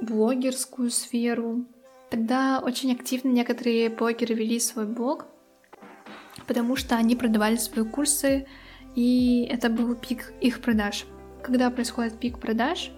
блогерскую 0.00 0.88
сферу. 0.88 1.66
Тогда 2.08 2.62
очень 2.64 2.90
активно 2.90 3.28
некоторые 3.28 3.90
блогеры 3.90 4.32
вели 4.34 4.58
свой 4.58 4.86
блог, 4.86 5.26
потому 6.46 6.74
что 6.74 6.96
они 6.96 7.16
продавали 7.16 7.56
свои 7.56 7.84
курсы, 7.84 8.46
и 8.94 9.46
это 9.52 9.68
был 9.68 9.94
пик 9.94 10.32
их 10.40 10.62
продаж. 10.62 11.04
Когда 11.42 11.68
происходит 11.68 12.18
пик 12.18 12.38
продаж, 12.38 12.92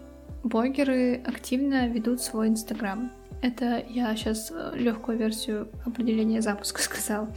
блогеры 0.45 1.21
активно 1.27 1.88
ведут 1.88 2.21
свой 2.21 2.47
Инстаграм. 2.47 3.11
Это 3.40 3.85
я 3.88 4.14
сейчас 4.16 4.52
легкую 4.75 5.18
версию 5.18 5.68
определения 5.85 6.42
запуска 6.42 6.83
сказала 6.83 7.28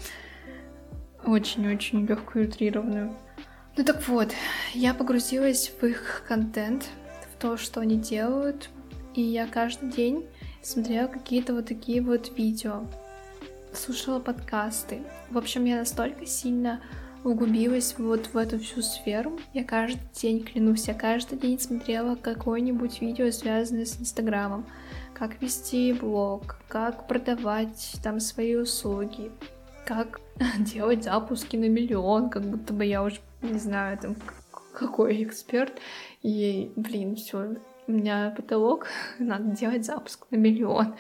очень-очень 1.25 2.05
легкую 2.05 2.47
утрированную. 2.47 3.15
Ну 3.77 3.83
так 3.83 4.07
вот, 4.07 4.33
я 4.73 4.93
погрузилась 4.93 5.71
в 5.79 5.85
их 5.85 6.23
контент, 6.27 6.89
в 7.31 7.39
то, 7.41 7.57
что 7.57 7.79
они 7.79 7.97
делают, 7.97 8.69
и 9.15 9.21
я 9.21 9.47
каждый 9.47 9.91
день 9.91 10.25
смотрела 10.61 11.07
какие-то 11.07 11.53
вот 11.53 11.67
такие 11.67 12.01
вот 12.01 12.37
видео, 12.37 12.85
слушала 13.73 14.19
подкасты. 14.19 15.01
В 15.29 15.37
общем, 15.37 15.65
я 15.65 15.77
настолько 15.77 16.25
сильно 16.25 16.81
углубилась 17.23 17.95
вот 17.97 18.27
в 18.33 18.37
эту 18.37 18.59
всю 18.59 18.81
сферу. 18.81 19.39
Я 19.53 19.63
каждый 19.63 20.01
день, 20.13 20.43
клянусь, 20.43 20.87
я 20.87 20.93
каждый 20.93 21.37
день 21.37 21.59
смотрела 21.59 22.15
какое-нибудь 22.15 22.99
видео, 23.01 23.31
связанное 23.31 23.85
с 23.85 23.99
Инстаграмом. 23.99 24.65
Как 25.21 25.39
вести 25.39 25.93
блог, 25.93 26.55
как 26.67 27.07
продавать 27.07 27.93
там 28.03 28.19
свои 28.19 28.55
услуги, 28.55 29.31
как 29.85 30.19
делать 30.57 31.03
запуски 31.03 31.55
на 31.57 31.69
миллион, 31.69 32.31
как 32.31 32.41
будто 32.41 32.73
бы 32.73 32.85
я 32.85 33.03
уже, 33.03 33.19
не 33.43 33.59
знаю, 33.59 33.99
там 33.99 34.15
какой 34.73 35.21
эксперт, 35.21 35.73
и, 36.23 36.71
блин, 36.75 37.15
все, 37.15 37.53
у 37.85 37.91
меня 37.91 38.33
потолок, 38.35 38.87
надо 39.19 39.55
делать 39.55 39.85
запуск 39.85 40.25
на 40.31 40.37
миллион, 40.37 40.95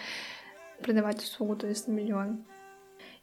продавать 0.83 1.23
услугу, 1.23 1.55
то 1.55 1.65
есть 1.65 1.87
на 1.87 1.93
миллион. 1.93 2.45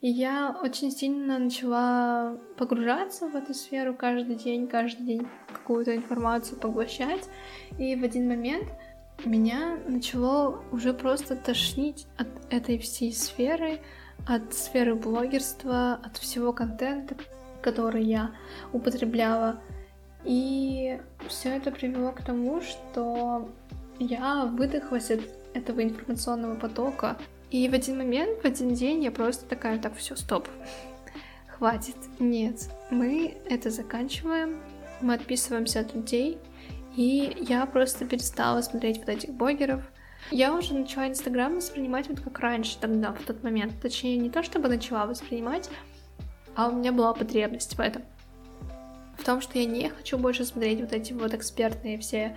И 0.01 0.09
я 0.09 0.59
очень 0.61 0.91
сильно 0.91 1.39
начала 1.39 2.37
погружаться 2.57 3.29
в 3.29 3.37
эту 3.37 3.55
сферу 3.55 3.95
каждый 3.95 4.35
день, 4.35 4.67
каждый 4.67 5.07
день 5.07 5.29
какую-то 5.53 5.95
информацию 5.95 6.59
поглощать. 6.59 7.29
И 7.79 7.95
в 7.95 8.03
один 8.03 8.29
момент 8.29 8.69
меня 9.25 9.79
начало 9.87 10.63
уже 10.71 10.93
просто 10.93 11.37
тошнить 11.37 12.07
от 12.17 12.29
этой 12.51 12.79
всей 12.79 13.13
сферы, 13.13 13.81
от 14.27 14.55
сферы 14.55 14.95
блогерства, 14.95 15.95
от 16.05 16.17
всего 16.19 16.53
контента, 16.53 17.17
который 17.63 18.05
я 18.05 18.31
употребляла. 18.73 19.61
И 20.25 21.01
все 21.29 21.57
это 21.57 21.71
привело 21.71 22.13
к 22.13 22.23
тому, 22.23 22.61
что 22.61 23.49
я 23.99 24.45
выдохлась 24.45 25.11
от 25.11 25.21
этого 25.55 25.83
информационного 25.83 26.55
потока. 26.55 27.17
И 27.51 27.69
в 27.69 27.75
один 27.75 27.99
момент, 27.99 28.43
в 28.43 28.45
один 28.45 28.75
день 28.75 29.03
я 29.03 29.11
просто 29.11 29.47
такая, 29.47 29.79
так, 29.79 29.97
все, 29.97 30.17
стоп. 30.17 30.47
Хватит. 31.49 31.97
Нет, 32.19 32.69
мы 32.91 33.37
это 33.49 33.71
заканчиваем. 33.71 34.61
Мы 35.01 35.15
отписываемся 35.15 35.81
от 35.81 35.95
людей. 35.95 36.39
И 36.99 37.33
я 37.49 37.65
просто 37.65 38.05
перестала 38.07 38.61
смотреть 38.61 38.99
вот 38.99 39.09
этих 39.09 39.33
блогеров. 39.33 39.83
Я 40.33 40.53
уже 40.53 40.75
начала 40.75 41.09
Инстаграм 41.09 41.55
воспринимать 41.55 42.09
вот 42.09 42.19
как 42.19 42.41
раньше 42.41 42.77
тогда, 42.81 43.13
в 43.13 43.23
тот 43.23 43.45
момент. 43.45 43.75
Точнее, 43.81 44.17
не 44.17 44.31
то 44.31 44.43
чтобы 44.43 44.69
начала 44.69 45.07
воспринимать, 45.07 45.71
а 46.57 46.69
у 46.69 46.73
меня 46.73 46.91
была 46.91 47.15
потребность 47.15 47.77
в 47.77 47.81
этом. 47.81 48.03
В 49.17 49.23
том, 49.23 49.41
что 49.41 49.61
я 49.61 49.65
не 49.65 49.89
хочу 49.91 50.19
больше 50.19 50.45
смотреть 50.45 50.81
вот 50.81 50.93
эти 50.93 51.13
вот 51.13 51.35
экспертные 51.35 52.01
все 52.01 52.37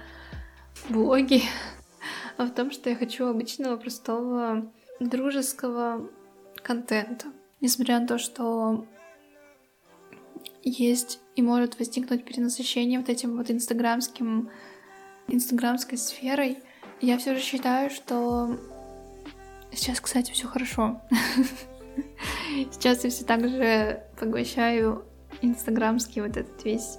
блоги, 0.90 1.42
а 2.38 2.46
в 2.46 2.52
том, 2.52 2.70
что 2.70 2.92
я 2.92 2.96
хочу 2.96 3.26
обычного, 3.26 3.78
простого, 3.78 4.72
дружеского 5.00 6.08
контента. 6.62 7.26
Несмотря 7.62 8.00
на 8.00 8.06
то, 8.06 8.20
что 8.20 8.86
есть 10.64 11.20
и 11.36 11.42
может 11.42 11.80
возникнуть 11.80 12.26
перенасыщение 12.26 13.00
вот 13.00 13.10
этим 13.10 13.38
вот 13.38 13.50
инстаграмским, 13.50 14.50
инстаграмской 15.28 15.98
сферой, 15.98 16.60
я 17.02 17.18
все 17.18 17.36
же 17.36 17.42
считаю, 17.42 17.90
что 17.90 18.60
сейчас, 19.72 20.00
кстати, 20.00 20.32
все 20.32 20.48
хорошо. 20.48 21.02
Сейчас 22.72 23.04
я 23.04 23.10
все 23.10 23.26
так 23.26 23.48
же 23.48 24.04
поглощаю 24.20 25.06
инстаграмский 25.42 26.22
вот 26.22 26.38
этот 26.38 26.64
весь 26.64 26.98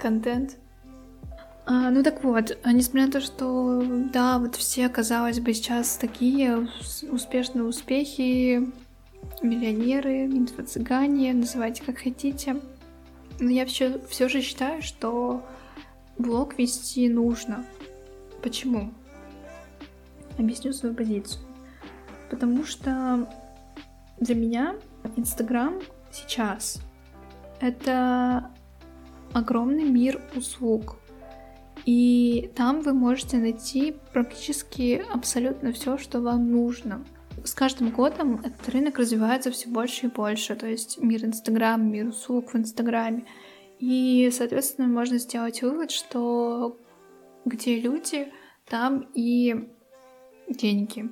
контент. 0.00 0.56
А, 1.64 1.90
ну 1.90 2.02
так 2.02 2.24
вот, 2.24 2.58
а 2.64 2.72
несмотря 2.72 3.06
на 3.06 3.12
то, 3.12 3.20
что 3.20 3.82
да, 4.12 4.38
вот 4.38 4.56
все, 4.56 4.88
казалось 4.88 5.38
бы, 5.38 5.54
сейчас 5.54 5.96
такие 5.96 6.68
успешные 7.10 7.64
успехи, 7.64 8.72
миллионеры, 9.42 10.26
инфо-цыгане, 10.26 11.32
называйте 11.34 11.82
как 11.84 11.98
хотите, 11.98 12.56
но 13.42 13.50
я 13.50 13.66
все, 13.66 14.00
все 14.08 14.28
же 14.28 14.40
считаю, 14.40 14.82
что 14.82 15.44
блог 16.16 16.58
вести 16.58 17.08
нужно. 17.08 17.66
Почему? 18.40 18.92
Объясню 20.38 20.72
свою 20.72 20.94
позицию. 20.94 21.44
Потому 22.30 22.64
что 22.64 23.28
для 24.20 24.36
меня 24.36 24.76
Инстаграм 25.16 25.80
сейчас 26.12 26.80
это 27.60 28.48
огромный 29.32 29.90
мир 29.90 30.22
услуг. 30.36 30.96
И 31.84 32.48
там 32.54 32.82
вы 32.82 32.92
можете 32.92 33.38
найти 33.38 33.96
практически 34.12 35.04
абсолютно 35.12 35.72
все, 35.72 35.98
что 35.98 36.20
вам 36.20 36.48
нужно. 36.52 37.04
С 37.44 37.54
каждым 37.54 37.90
годом 37.90 38.40
этот 38.44 38.68
рынок 38.68 38.98
развивается 38.98 39.50
все 39.50 39.68
больше 39.68 40.06
и 40.06 40.10
больше, 40.10 40.54
то 40.54 40.66
есть 40.66 40.98
мир 40.98 41.24
Инстаграм, 41.24 41.84
мир 41.84 42.08
услуг 42.08 42.52
в 42.52 42.56
Инстаграме. 42.56 43.24
И, 43.78 44.30
соответственно, 44.32 44.86
можно 44.86 45.18
сделать 45.18 45.60
вывод, 45.62 45.90
что 45.90 46.78
где 47.44 47.80
люди, 47.80 48.32
там 48.68 49.08
и 49.14 49.68
деньги. 50.48 51.10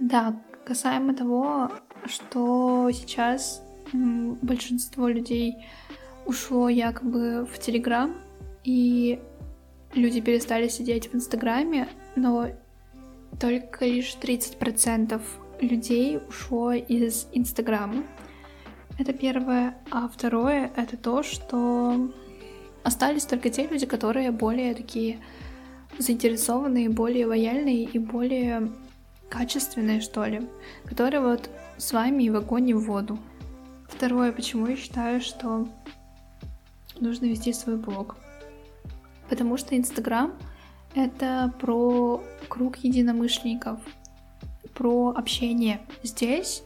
Да, 0.00 0.42
касаемо 0.64 1.14
того, 1.14 1.70
что 2.06 2.90
сейчас 2.92 3.62
большинство 3.92 5.08
людей 5.08 5.56
ушло 6.24 6.70
якобы 6.70 7.44
в 7.44 7.58
Телеграм, 7.58 8.16
и 8.64 9.20
люди 9.94 10.22
перестали 10.22 10.68
сидеть 10.68 11.08
в 11.08 11.14
Инстаграме, 11.14 11.88
но 12.16 12.48
только 13.40 13.84
лишь 13.84 14.16
30% 14.20 15.20
людей 15.60 16.18
ушло 16.28 16.72
из 16.72 17.26
Инстаграма. 17.32 18.04
Это 18.98 19.12
первое. 19.12 19.76
А 19.90 20.08
второе— 20.08 20.70
это 20.76 20.96
то, 20.96 21.22
что 21.22 22.10
остались 22.82 23.24
только 23.24 23.50
те 23.50 23.66
люди, 23.66 23.86
которые 23.86 24.30
более 24.30 24.74
такие 24.74 25.18
заинтересованные, 25.98 26.88
более 26.88 27.26
лояльные 27.26 27.84
и 27.84 27.98
более 27.98 28.70
качественные, 29.28 30.00
что 30.00 30.24
ли, 30.24 30.42
которые 30.84 31.20
вот 31.20 31.50
с 31.76 31.92
вами 31.92 32.28
в 32.28 32.36
огонь 32.36 32.68
и 32.68 32.74
в 32.74 32.84
воду. 32.84 33.18
Второе, 33.88 34.32
почему 34.32 34.66
я 34.66 34.76
считаю, 34.76 35.20
что 35.20 35.68
нужно 37.00 37.26
вести 37.26 37.52
свой 37.52 37.76
блог. 37.76 38.16
Потому 39.28 39.56
что 39.56 39.76
Инстаграм— 39.76 40.32
это 40.94 41.52
про 41.60 42.22
круг 42.48 42.76
единомышленников, 42.78 43.80
про 44.74 45.10
общение. 45.10 45.80
Здесь, 46.02 46.62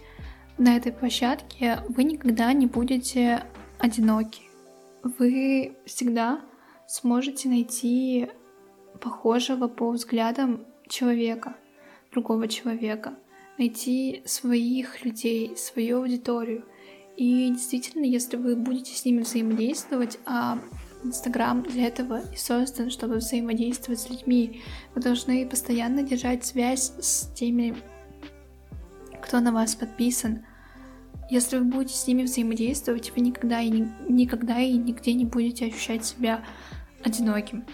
на 0.58 0.76
этой 0.76 0.92
площадке, 0.92 1.80
вы 1.88 2.04
никогда 2.04 2.52
не 2.52 2.66
будете 2.66 3.44
одиноки. 3.78 4.42
Вы 5.02 5.76
всегда 5.86 6.40
сможете 6.86 7.48
найти 7.48 8.28
похожего 9.00 9.68
по 9.68 9.90
взглядам 9.90 10.66
человека, 10.88 11.56
другого 12.12 12.48
человека, 12.48 13.14
найти 13.58 14.22
своих 14.24 15.04
людей, 15.04 15.56
свою 15.56 15.98
аудиторию. 15.98 16.64
И 17.16 17.48
действительно, 17.50 18.04
если 18.04 18.36
вы 18.36 18.56
будете 18.56 18.94
с 18.94 19.04
ними 19.04 19.22
взаимодействовать, 19.22 20.18
а 20.24 20.58
Инстаграм 21.04 21.62
для 21.62 21.86
этого 21.86 22.20
и 22.32 22.36
создан, 22.36 22.90
чтобы 22.90 23.16
взаимодействовать 23.16 24.00
с 24.00 24.10
людьми, 24.10 24.62
вы 24.94 25.02
должны 25.02 25.46
постоянно 25.48 26.02
держать 26.02 26.44
связь 26.44 26.92
с 27.00 27.32
теми, 27.34 27.76
кто 29.22 29.40
на 29.40 29.52
вас 29.52 29.74
подписан. 29.74 30.44
Если 31.30 31.58
вы 31.58 31.64
будете 31.64 31.94
с 31.94 32.06
ними 32.06 32.22
взаимодействовать, 32.22 33.12
вы 33.14 33.20
никогда 33.20 33.60
и, 33.60 33.68
ни, 33.68 33.88
никогда 34.08 34.58
и 34.60 34.72
нигде 34.72 35.12
не 35.12 35.24
будете 35.24 35.66
ощущать 35.66 36.04
себя 36.04 36.44
одиноким. 37.04 37.64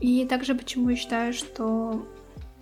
И 0.00 0.26
также 0.26 0.54
почему 0.54 0.90
я 0.90 0.96
считаю, 0.96 1.32
что 1.32 2.06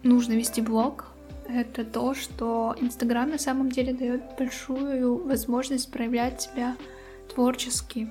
нужно 0.03 0.33
вести 0.33 0.61
блог, 0.61 1.13
это 1.49 1.85
то, 1.85 2.15
что 2.15 2.75
Инстаграм 2.81 3.31
на 3.31 3.39
самом 3.39 3.71
деле 3.71 3.93
дает 3.93 4.23
большую 4.39 5.25
возможность 5.25 5.91
проявлять 5.91 6.43
себя 6.43 6.77
творчески 7.33 8.09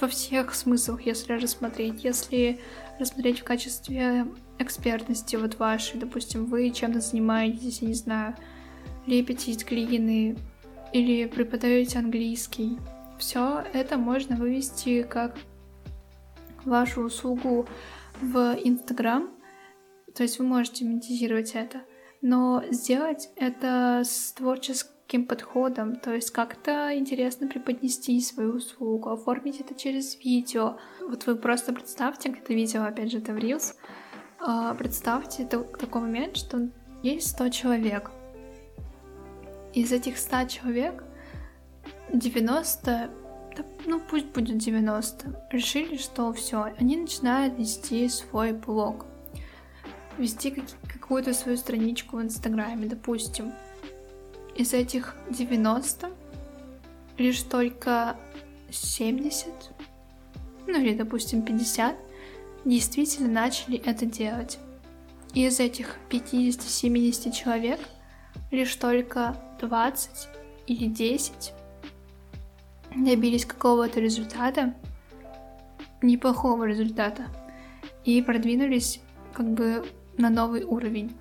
во 0.00 0.08
всех 0.08 0.54
смыслах, 0.54 1.02
если 1.02 1.34
рассмотреть. 1.34 2.04
Если 2.04 2.60
рассмотреть 2.98 3.40
в 3.40 3.44
качестве 3.44 4.26
экспертности 4.58 5.36
вот 5.36 5.58
вашей, 5.58 5.98
допустим, 5.98 6.46
вы 6.46 6.70
чем-то 6.70 7.00
занимаетесь, 7.00 7.82
я 7.82 7.88
не 7.88 7.94
знаю, 7.94 8.36
лепите 9.06 9.52
из 9.52 9.64
глины 9.64 10.36
или 10.92 11.26
преподаете 11.26 11.98
английский, 11.98 12.78
все 13.18 13.64
это 13.72 13.98
можно 13.98 14.36
вывести 14.36 15.02
как 15.02 15.36
вашу 16.64 17.02
услугу 17.02 17.66
в 18.20 18.56
Инстаграм, 18.62 19.30
то 20.14 20.22
есть 20.22 20.38
вы 20.38 20.44
можете 20.44 20.84
монетизировать 20.84 21.52
это, 21.54 21.82
но 22.20 22.62
сделать 22.70 23.30
это 23.36 24.02
с 24.04 24.32
творческим 24.32 24.91
подходом, 25.18 25.96
то 25.96 26.14
есть 26.14 26.30
как-то 26.30 26.96
интересно 26.96 27.46
преподнести 27.46 28.20
свою 28.20 28.54
услугу, 28.56 29.10
оформить 29.10 29.60
это 29.60 29.74
через 29.74 30.18
видео. 30.22 30.78
Вот 31.00 31.26
вы 31.26 31.36
просто 31.36 31.72
представьте, 31.72 32.30
это 32.30 32.52
видео, 32.54 32.84
опять 32.84 33.12
же, 33.12 33.18
это 33.18 33.32
в 33.32 33.36
Reels, 33.36 33.74
а, 34.40 34.74
представьте 34.74 35.46
такой 35.46 36.00
момент, 36.00 36.36
что 36.36 36.68
есть 37.02 37.30
100 37.30 37.48
человек. 37.50 38.10
Из 39.72 39.92
этих 39.92 40.18
100 40.18 40.48
человек 40.48 41.04
90 42.12 43.10
ну 43.86 44.00
пусть 44.00 44.26
будет 44.26 44.58
90, 44.58 45.48
решили, 45.50 45.96
что 45.96 46.32
все, 46.32 46.72
они 46.78 46.96
начинают 46.96 47.58
вести 47.58 48.08
свой 48.08 48.52
блог, 48.52 49.06
вести 50.18 50.62
какую-то 50.88 51.34
свою 51.34 51.56
страничку 51.56 52.16
в 52.16 52.22
Инстаграме, 52.22 52.86
допустим. 52.86 53.52
Из 54.54 54.74
этих 54.74 55.16
90 55.30 56.10
лишь 57.18 57.42
только 57.42 58.16
70, 58.70 59.48
ну 60.66 60.80
или, 60.80 60.94
допустим, 60.94 61.42
50, 61.42 61.96
действительно 62.64 63.28
начали 63.28 63.78
это 63.78 64.06
делать. 64.06 64.58
Из 65.34 65.60
этих 65.60 65.96
50-70 66.10 67.32
человек 67.32 67.80
лишь 68.50 68.74
только 68.76 69.36
20 69.60 70.28
или 70.66 70.86
10 70.86 71.52
добились 72.94 73.46
какого-то 73.46 74.00
результата, 74.00 74.74
неплохого 76.02 76.64
результата, 76.64 77.24
и 78.04 78.20
продвинулись 78.20 79.00
как 79.32 79.50
бы 79.50 79.84
на 80.18 80.28
новый 80.28 80.64
уровень. 80.64 81.12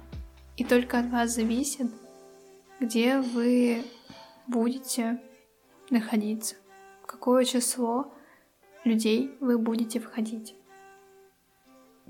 И 0.58 0.63
только 0.63 1.00
от 1.00 1.10
вас 1.10 1.34
зависит, 1.34 1.88
где 2.82 3.22
вы 3.22 3.84
будете 4.48 5.22
находиться, 5.91 6.56
в 7.04 7.06
какое 7.06 7.46
число 7.46 8.12
людей 8.84 9.38
вы 9.39 9.60
будете 9.60 10.00
входить. 10.00 10.56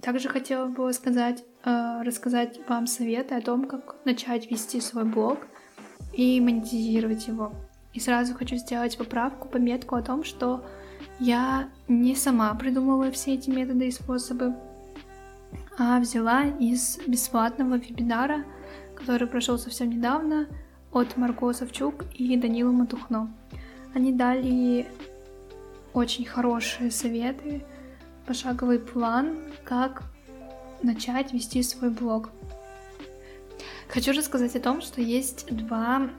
Также 0.02 0.30
хотела 0.30 0.68
бы 0.68 0.92
сказать, 0.94 1.44
э, 1.66 2.02
рассказать 2.04 2.62
вам 2.70 2.88
советы 2.88 3.36
о 3.36 3.42
том, 3.42 3.66
как 3.66 3.98
начать 4.06 4.50
вести 4.50 4.80
свой 4.80 5.04
блог 5.04 5.40
и 6.14 6.40
монетизировать 6.40 7.28
его. 7.28 7.52
И 7.94 8.00
сразу 8.00 8.34
хочу 8.34 8.56
сделать 8.56 8.98
поправку, 8.98 9.50
пометку 9.50 9.96
о 9.96 10.02
том, 10.02 10.24
что 10.24 10.64
я 11.20 11.70
не 11.90 12.16
сама 12.16 12.54
придумывала 12.56 13.12
все 13.12 13.34
эти 13.34 13.50
методы 13.50 13.90
и 13.90 13.92
способы, 13.92 14.56
а 15.78 16.00
взяла 16.00 16.46
из 16.46 16.98
бесплатного 17.06 17.76
вебинара, 17.76 18.46
который 19.02 19.28
прошел 19.28 19.58
совсем 19.58 19.90
недавно 19.90 20.48
от 20.92 21.18
Марго 21.18 21.52
Савчук 21.54 22.06
и 22.14 22.38
Данила 22.38 22.72
Матухно. 22.72 23.34
Они 23.96 24.14
дали 24.14 24.88
очень 25.94 26.26
хорошие 26.26 26.92
советы, 26.92 27.66
пошаговый 28.26 28.80
план, 28.80 29.40
как 29.64 30.04
начать 30.84 31.34
вести 31.34 31.64
свой 31.64 31.90
блог. 31.90 32.30
Хочу 33.90 34.14
рассказать 34.14 34.56
о 34.56 34.60
том, 34.60 34.82
что 34.82 35.02
есть 35.02 35.48
два 35.54 36.10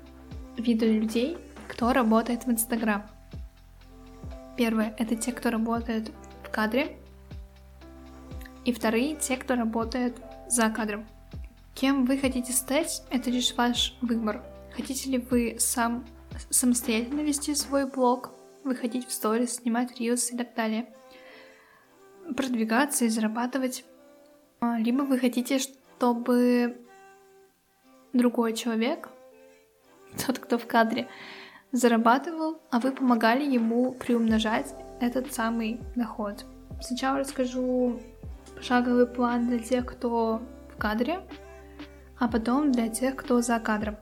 вида 0.59 0.87
людей, 0.87 1.39
кто 1.69 1.93
работает 1.93 2.45
в 2.45 2.51
Инстаграм. 2.51 3.07
Первое— 4.57 4.95
это 4.99 5.17
те, 5.17 5.33
кто 5.33 5.51
работает 5.51 6.11
в 6.45 6.51
кадре, 6.51 6.99
и 8.65 8.73
вторые— 8.73 9.17
те, 9.21 9.37
кто 9.37 9.55
работает 9.55 10.21
за 10.49 10.69
кадром. 10.69 11.07
Кем 11.83 12.05
вы 12.05 12.17
хотите 12.17 12.53
стать, 12.53 13.03
это 13.11 13.29
лишь 13.29 13.57
ваш 13.57 13.97
выбор. 14.03 14.41
Хотите 14.77 15.11
ли 15.11 15.19
вы 15.19 15.57
сам 15.59 16.07
самостоятельно 16.49 17.23
вести 17.23 17.57
свой 17.57 17.91
блог, 17.91 18.31
выходить 18.63 19.05
в 19.09 19.13
сторис, 19.13 19.57
снимать 19.57 19.99
рилс 19.99 20.31
и 20.31 20.37
так 20.37 20.55
далее, 20.55 20.87
продвигаться 22.37 23.05
и 23.05 23.09
зарабатывать. 23.09 23.85
А, 24.61 24.79
либо 24.79 25.03
вы 25.03 25.19
хотите, 25.19 25.59
чтобы 25.59 26.81
другой 28.13 28.55
человек, 28.55 29.09
тот, 30.25 30.39
кто 30.39 30.59
в 30.59 30.69
кадре, 30.69 31.09
зарабатывал, 31.73 32.63
а 32.71 32.79
вы 32.79 32.93
помогали 32.93 33.43
ему 33.43 33.91
приумножать 33.91 34.73
этот 35.01 35.35
самый 35.35 35.81
доход. 35.97 36.45
Сначала 36.81 37.19
расскажу 37.19 37.99
пошаговый 38.55 39.09
план 39.09 39.49
для 39.49 39.59
тех, 39.59 39.85
кто 39.85 40.41
в 40.73 40.79
кадре, 40.79 41.27
а 42.23 42.29
потом 42.29 42.71
для 42.71 42.89
тех, 42.89 43.17
кто 43.17 43.43
за 43.43 43.59
кадром. 43.59 43.97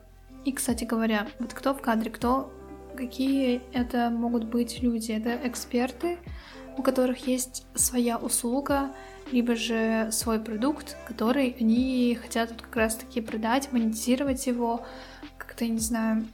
И, 0.44 0.52
кстати 0.52 0.84
говоря, 0.84 1.26
вот 1.38 1.54
кто 1.54 1.72
в 1.72 1.80
кадре, 1.80 2.10
кто, 2.10 2.52
какие 2.94 3.62
это 3.72 4.10
могут 4.10 4.44
быть 4.44 4.82
люди? 4.82 5.12
Это 5.12 5.38
эксперты, 5.48 6.18
у 6.76 6.82
которых 6.82 7.26
есть 7.26 7.64
своя 7.74 8.18
услуга, 8.18 8.90
либо 9.32 9.56
же 9.56 10.10
свой 10.12 10.38
продукт, 10.38 10.98
который 11.08 11.56
они 11.58 12.18
хотят 12.20 12.50
вот 12.50 12.60
как 12.60 12.76
раз-таки 12.76 13.22
продать, 13.22 13.72
монетизировать 13.72 14.46
его, 14.46 14.84
как-то, 15.38 15.64
не 15.66 15.78
знаю, 15.78 16.26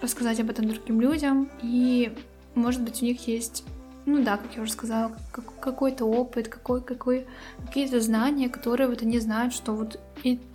рассказать 0.00 0.38
об 0.38 0.50
этом 0.50 0.68
другим 0.68 1.00
людям, 1.00 1.50
и, 1.60 2.12
может 2.54 2.82
быть, 2.82 3.02
у 3.02 3.04
них 3.04 3.26
есть 3.26 3.64
ну 4.06 4.22
да, 4.22 4.36
как 4.36 4.56
я 4.56 4.62
уже 4.62 4.72
сказала, 4.72 5.12
какой-то 5.60 6.04
опыт, 6.04 6.48
какой, 6.48 6.82
какой, 6.82 7.26
какие-то 7.66 8.00
знания, 8.00 8.48
которые 8.48 8.88
вот 8.88 9.02
они 9.02 9.18
знают, 9.18 9.52
что 9.52 9.72
вот 9.72 10.00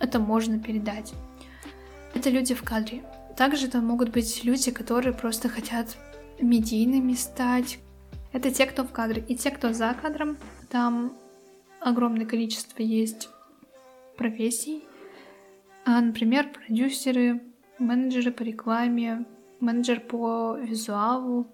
это 0.00 0.18
можно 0.18 0.58
передать. 0.58 1.12
Это 2.14 2.30
люди 2.30 2.54
в 2.54 2.62
кадре. 2.62 3.04
Также 3.36 3.66
это 3.66 3.80
могут 3.80 4.10
быть 4.10 4.44
люди, 4.44 4.70
которые 4.70 5.12
просто 5.12 5.48
хотят 5.48 5.96
медийными 6.40 7.12
стать. 7.12 7.78
Это 8.32 8.50
те, 8.50 8.66
кто 8.66 8.84
в 8.84 8.90
кадре. 8.90 9.24
И 9.28 9.36
те, 9.36 9.50
кто 9.50 9.72
за 9.72 9.94
кадром, 9.94 10.36
там 10.70 11.12
огромное 11.80 12.26
количество 12.26 12.82
есть 12.82 13.28
профессий. 14.16 14.84
А, 15.84 16.00
например, 16.00 16.48
продюсеры, 16.52 17.42
менеджеры 17.78 18.32
по 18.32 18.42
рекламе, 18.42 19.24
менеджер 19.60 20.00
по 20.00 20.56
визуалу, 20.56 21.46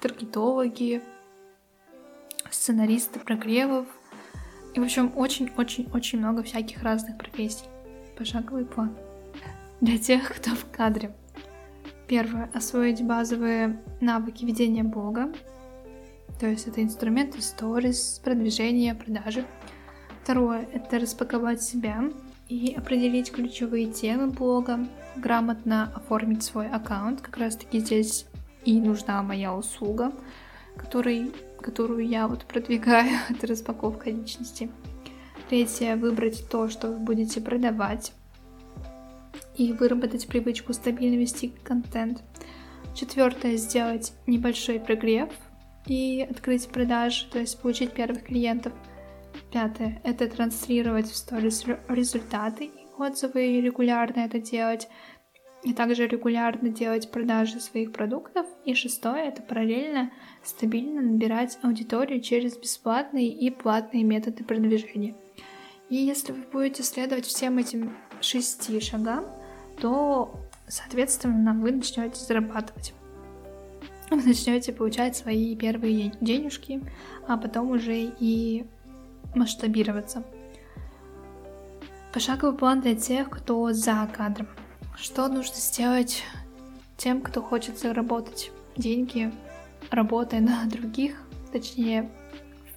таргетологи, 0.00 1.02
сценаристы 2.50 3.20
прогревов. 3.20 3.86
И, 4.74 4.80
в 4.80 4.82
общем, 4.82 5.12
очень-очень-очень 5.16 6.18
много 6.18 6.42
всяких 6.42 6.82
разных 6.82 7.18
профессий. 7.18 7.66
Пошаговый 8.16 8.64
план 8.64 8.96
для 9.80 9.98
тех, 9.98 10.34
кто 10.36 10.50
в 10.50 10.66
кадре. 10.70 11.14
Первое. 12.06 12.50
Освоить 12.54 13.02
базовые 13.02 13.82
навыки 14.00 14.44
ведения 14.44 14.82
блога. 14.82 15.32
То 16.38 16.46
есть 16.46 16.66
это 16.66 16.82
инструменты 16.82 17.40
сторис, 17.40 18.20
продвижение, 18.22 18.94
продажи. 18.94 19.44
Второе. 20.22 20.66
Это 20.72 20.98
распаковать 20.98 21.62
себя 21.62 22.04
и 22.48 22.74
определить 22.76 23.30
ключевые 23.30 23.86
темы 23.86 24.28
блога, 24.28 24.86
грамотно 25.16 25.92
оформить 25.94 26.42
свой 26.42 26.68
аккаунт. 26.68 27.20
Как 27.20 27.36
раз 27.36 27.56
таки 27.56 27.78
здесь 27.78 28.26
и 28.64 28.80
нужна 28.80 29.22
моя 29.22 29.54
услуга, 29.54 30.12
который, 30.76 31.32
которую 31.60 32.06
я 32.06 32.28
вот 32.28 32.44
продвигаю, 32.44 33.18
это 33.28 33.46
распаковка 33.46 34.10
личности. 34.10 34.70
Третье, 35.48 35.96
выбрать 35.96 36.48
то, 36.48 36.68
что 36.68 36.88
вы 36.88 36.98
будете 36.98 37.40
продавать 37.40 38.12
и 39.56 39.72
выработать 39.72 40.28
привычку 40.28 40.72
стабильно 40.72 41.16
вести 41.16 41.48
контент. 41.64 42.22
Четвертое, 42.94 43.56
сделать 43.56 44.12
небольшой 44.26 44.80
прогрев 44.80 45.28
и 45.86 46.26
открыть 46.28 46.68
продажи, 46.68 47.26
то 47.30 47.38
есть 47.38 47.60
получить 47.60 47.92
первых 47.92 48.24
клиентов. 48.24 48.72
Пятое, 49.52 50.00
это 50.04 50.28
транслировать 50.28 51.10
в 51.10 51.16
сторис 51.16 51.64
результаты 51.88 52.66
и 52.66 52.86
отзывы 52.96 53.46
и 53.46 53.60
регулярно 53.60 54.20
это 54.20 54.40
делать. 54.40 54.88
И 55.62 55.74
также 55.74 56.06
регулярно 56.06 56.70
делать 56.70 57.10
продажи 57.10 57.60
своих 57.60 57.92
продуктов. 57.92 58.46
И 58.64 58.74
шестое, 58.74 59.24
это 59.28 59.42
параллельно 59.42 60.10
стабильно 60.42 61.02
набирать 61.02 61.58
аудиторию 61.62 62.20
через 62.22 62.56
бесплатные 62.56 63.28
и 63.28 63.50
платные 63.50 64.02
методы 64.02 64.42
продвижения. 64.42 65.14
И 65.90 65.96
если 65.96 66.32
вы 66.32 66.42
будете 66.50 66.82
следовать 66.82 67.26
всем 67.26 67.58
этим 67.58 67.96
шести 68.20 68.80
шагам, 68.80 69.26
то, 69.80 70.34
соответственно, 70.66 71.52
вы 71.52 71.72
начнете 71.72 72.24
зарабатывать. 72.24 72.94
Вы 74.10 74.22
начнете 74.22 74.72
получать 74.72 75.16
свои 75.16 75.54
первые 75.56 76.12
денежки, 76.20 76.82
а 77.28 77.36
потом 77.36 77.70
уже 77.70 77.96
и 78.18 78.64
масштабироваться. 79.34 80.24
Пошаговый 82.12 82.56
план 82.56 82.80
для 82.80 82.96
тех, 82.96 83.30
кто 83.30 83.72
за 83.72 84.08
кадром. 84.16 84.48
Что 85.00 85.28
нужно 85.28 85.56
сделать 85.56 86.22
тем, 86.98 87.22
кто 87.22 87.40
хочет 87.40 87.78
заработать 87.78 88.50
деньги, 88.76 89.32
работая 89.90 90.40
на 90.42 90.66
других, 90.66 91.22
точнее, 91.52 92.10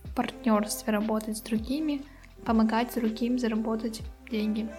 в 0.05 0.15
партнерстве 0.15 0.93
работать 0.93 1.37
с 1.37 1.41
другими, 1.41 2.01
помогать 2.45 2.95
другим 2.95 3.37
заработать 3.37 4.01
деньги. 4.31 4.69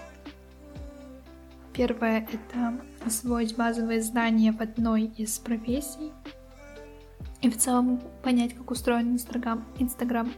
Первое— 1.74 2.26
это 2.32 2.80
освоить 3.04 3.56
базовые 3.56 4.00
знания 4.00 4.50
в 4.50 4.62
одной 4.62 5.12
из 5.18 5.38
профессий 5.38 6.12
и 7.42 7.50
в 7.50 7.58
целом 7.58 8.00
понять, 8.22 8.54
как 8.54 8.70
устроен 8.70 9.16
Инстаграм. 9.16 10.32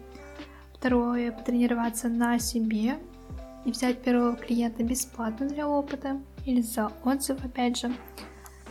Второе— 0.75 1.31
потренироваться 1.33 2.09
на 2.09 2.41
себе 2.41 2.99
и 3.65 3.71
взять 3.71 4.03
первого 4.03 4.35
клиента 4.35 4.83
бесплатно 4.83 5.47
для 5.47 5.69
опыта 5.69 6.21
или 6.47 6.63
за 6.63 6.93
отзыв, 7.05 7.45
опять 7.45 7.77
же. 7.77 7.93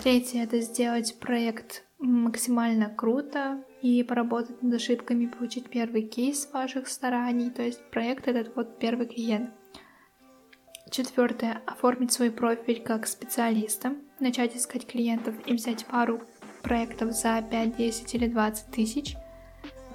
Третье— 0.01 0.43
это 0.45 0.59
сделать 0.61 1.19
проект 1.19 1.83
максимально 1.99 2.89
круто 2.89 3.63
и 3.81 4.03
поработать 4.03 4.63
над 4.63 4.73
ошибками, 4.73 5.27
получить 5.27 5.69
первый 5.69 6.01
кейс 6.01 6.49
ваших 6.51 6.87
стараний, 6.87 7.51
то 7.51 7.61
есть 7.61 7.79
проект 7.91 8.27
этот 8.27 8.55
вот 8.55 8.79
первый 8.79 9.05
клиент— 9.05 9.51
Четвертое. 10.91 11.61
Оформить 11.65 12.13
свой 12.13 12.31
профиль 12.31 12.81
как 12.81 13.07
специалиста, 13.07 13.95
начать 14.19 14.55
искать 14.55 14.85
клиентов 14.85 15.35
и 15.45 15.53
взять 15.53 15.85
пару 15.85 16.21
проектов 16.61 17.11
за 17.11 17.41
5, 17.41 17.75
10 17.75 18.15
или 18.15 18.27
20 18.27 18.67
тысяч. 18.71 19.15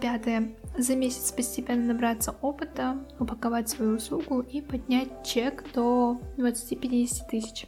Пятое. 0.01 0.53
За 0.79 0.97
месяц 0.97 1.31
постепенно 1.31 1.93
набраться 1.93 2.35
опыта, 2.41 2.97
упаковать 3.19 3.69
свою 3.69 3.97
услугу 3.97 4.41
и 4.41 4.63
поднять 4.63 5.09
чек 5.27 5.65
до 5.75 6.19
20-50 6.39 7.29
тысяч. 7.31 7.67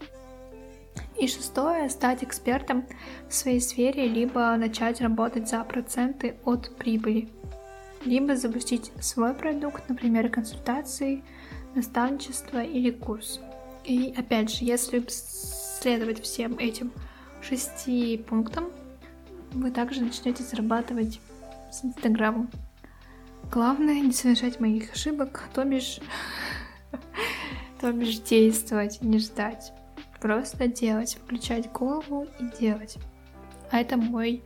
И 1.19 1.27
шестое, 1.27 1.91
стать 1.91 2.25
экспертом 2.25 2.87
в 3.29 3.35
своей 3.35 3.61
сфере, 3.61 4.09
либо 4.09 4.57
начать 4.57 5.03
работать 5.03 5.49
за 5.49 5.63
проценты 5.65 6.37
от 6.45 6.75
прибыли, 6.77 7.29
либо 8.07 8.35
запустить 8.35 8.93
свой 9.01 9.35
продукт, 9.35 9.89
например, 9.91 10.31
консультации, 10.31 11.23
наставничество 11.75 12.63
или 12.63 12.91
курс. 12.91 13.41
И 13.85 14.15
опять 14.17 14.51
же, 14.51 14.65
если 14.65 15.05
следовать 15.09 16.23
всем 16.23 16.57
этим 16.57 16.93
шести 17.43 18.17
пунктам, 18.17 18.71
вы 19.53 19.71
также 19.71 20.03
начнете 20.03 20.43
зарабатывать 20.43 21.21
с 21.73 21.85
Инстаграмом. 21.85 22.51
Главное 23.51 24.01
не 24.01 24.13
совершать 24.13 24.61
моих 24.61 24.93
ошибок, 24.93 25.49
то 25.55 25.65
бишь, 25.65 26.01
то 27.81 27.93
бишь 27.93 28.21
действовать, 28.21 29.03
не 29.03 29.19
ждать. 29.19 29.73
Просто 30.21 30.69
делать, 30.69 31.19
включать 31.23 31.73
голову 31.73 32.29
и 32.39 32.45
делать. 32.61 32.97
А 33.71 33.81
это 33.81 33.97
мой 33.97 34.45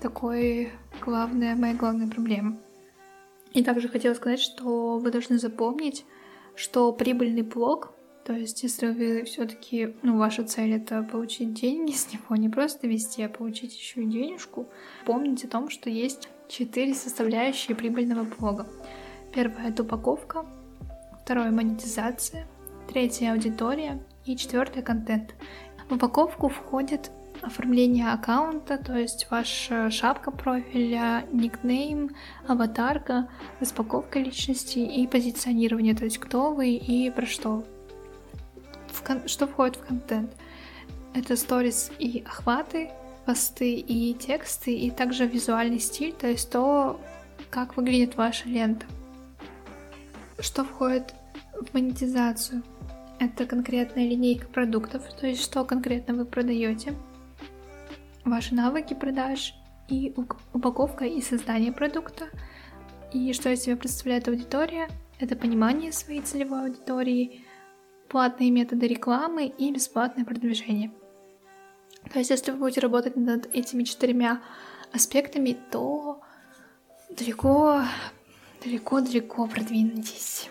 такой 0.00 0.72
главная, 1.00 1.54
моя 1.54 1.74
главная 1.74 2.08
проблема. 2.08 2.58
И 3.52 3.62
также 3.62 3.88
хотела 3.88 4.14
сказать, 4.14 4.40
что 4.40 4.98
вы 4.98 5.10
должны 5.10 5.38
запомнить, 5.38 6.06
что 6.54 6.92
прибыльный 6.92 7.42
блог, 7.42 7.92
то 8.24 8.32
есть 8.32 8.62
если 8.62 8.86
вы 8.86 9.24
все-таки, 9.24 9.96
ну, 10.02 10.16
ваша 10.16 10.44
цель 10.44 10.74
это 10.74 11.02
получить 11.02 11.54
деньги 11.54 11.92
с 11.92 12.12
него, 12.12 12.36
не 12.36 12.48
просто 12.48 12.86
вести, 12.86 13.22
а 13.22 13.28
получить 13.28 13.76
еще 13.76 14.02
и 14.02 14.06
денежку, 14.06 14.68
помните 15.04 15.48
о 15.48 15.50
том, 15.50 15.70
что 15.70 15.90
есть 15.90 16.28
четыре 16.52 16.94
составляющие 16.94 17.74
прибыльного 17.74 18.24
блога. 18.24 18.66
Первое 19.32 19.70
это 19.70 19.82
упаковка, 19.84 20.44
второе 21.22 21.50
монетизация, 21.50 22.46
третье 22.88 23.32
аудитория, 23.32 24.02
и 24.26 24.36
четвертый 24.36 24.82
контент. 24.82 25.34
В 25.88 25.94
упаковку 25.94 26.48
входит 26.48 27.10
оформление 27.40 28.12
аккаунта, 28.12 28.76
то 28.76 28.96
есть 28.96 29.28
ваша 29.30 29.90
шапка 29.90 30.30
профиля, 30.30 31.24
никнейм, 31.32 32.10
аватарка, 32.46 33.28
распаковка 33.58 34.20
личности 34.20 34.78
и 34.78 35.06
позиционирование, 35.06 35.94
то 35.94 36.04
есть 36.04 36.18
кто 36.18 36.52
вы 36.52 36.74
и 36.74 37.10
про 37.10 37.24
что. 37.24 37.64
В 38.88 39.02
кон- 39.02 39.26
что 39.26 39.46
входит 39.46 39.76
в 39.76 39.86
контент? 39.86 40.30
Это 41.14 41.34
сторис 41.36 41.90
и 41.98 42.22
охваты, 42.26 42.90
посты 43.26 43.74
и 43.74 44.14
тексты, 44.14 44.74
и 44.74 44.90
также 44.90 45.26
визуальный 45.26 45.78
стиль, 45.78 46.12
то 46.12 46.26
есть 46.26 46.50
то, 46.50 47.00
как 47.50 47.76
выглядит 47.76 48.16
ваша 48.16 48.48
лента. 48.48 48.86
Что 50.38 50.64
входит 50.64 51.14
в 51.54 51.72
монетизацию? 51.74 52.62
Это 53.20 53.46
конкретная 53.46 54.08
линейка 54.08 54.46
продуктов, 54.48 55.02
то 55.14 55.26
есть 55.26 55.42
что 55.42 55.64
конкретно 55.64 56.14
вы 56.14 56.24
продаете, 56.24 56.94
ваши 58.24 58.54
навыки 58.54 58.94
продаж 58.94 59.54
и 59.88 60.12
упаковка 60.52 61.04
и 61.04 61.20
создание 61.20 61.72
продукта. 61.72 62.28
И 63.12 63.32
что 63.32 63.50
из 63.50 63.62
себя 63.62 63.76
представляет 63.76 64.26
аудитория? 64.26 64.88
Это 65.20 65.36
понимание 65.36 65.92
своей 65.92 66.22
целевой 66.22 66.62
аудитории, 66.62 67.44
платные 68.08 68.50
методы 68.50 68.88
рекламы 68.88 69.46
и 69.46 69.72
бесплатное 69.72 70.24
продвижение. 70.24 70.90
То 72.10 72.18
есть, 72.18 72.30
если 72.30 72.50
вы 72.50 72.58
будете 72.58 72.80
работать 72.80 73.16
над 73.16 73.46
этими 73.54 73.84
четырьмя 73.84 74.42
аспектами, 74.92 75.56
то 75.70 76.20
далеко, 77.10 77.82
далеко-далеко 78.62 79.46
продвинетесь. 79.46 80.48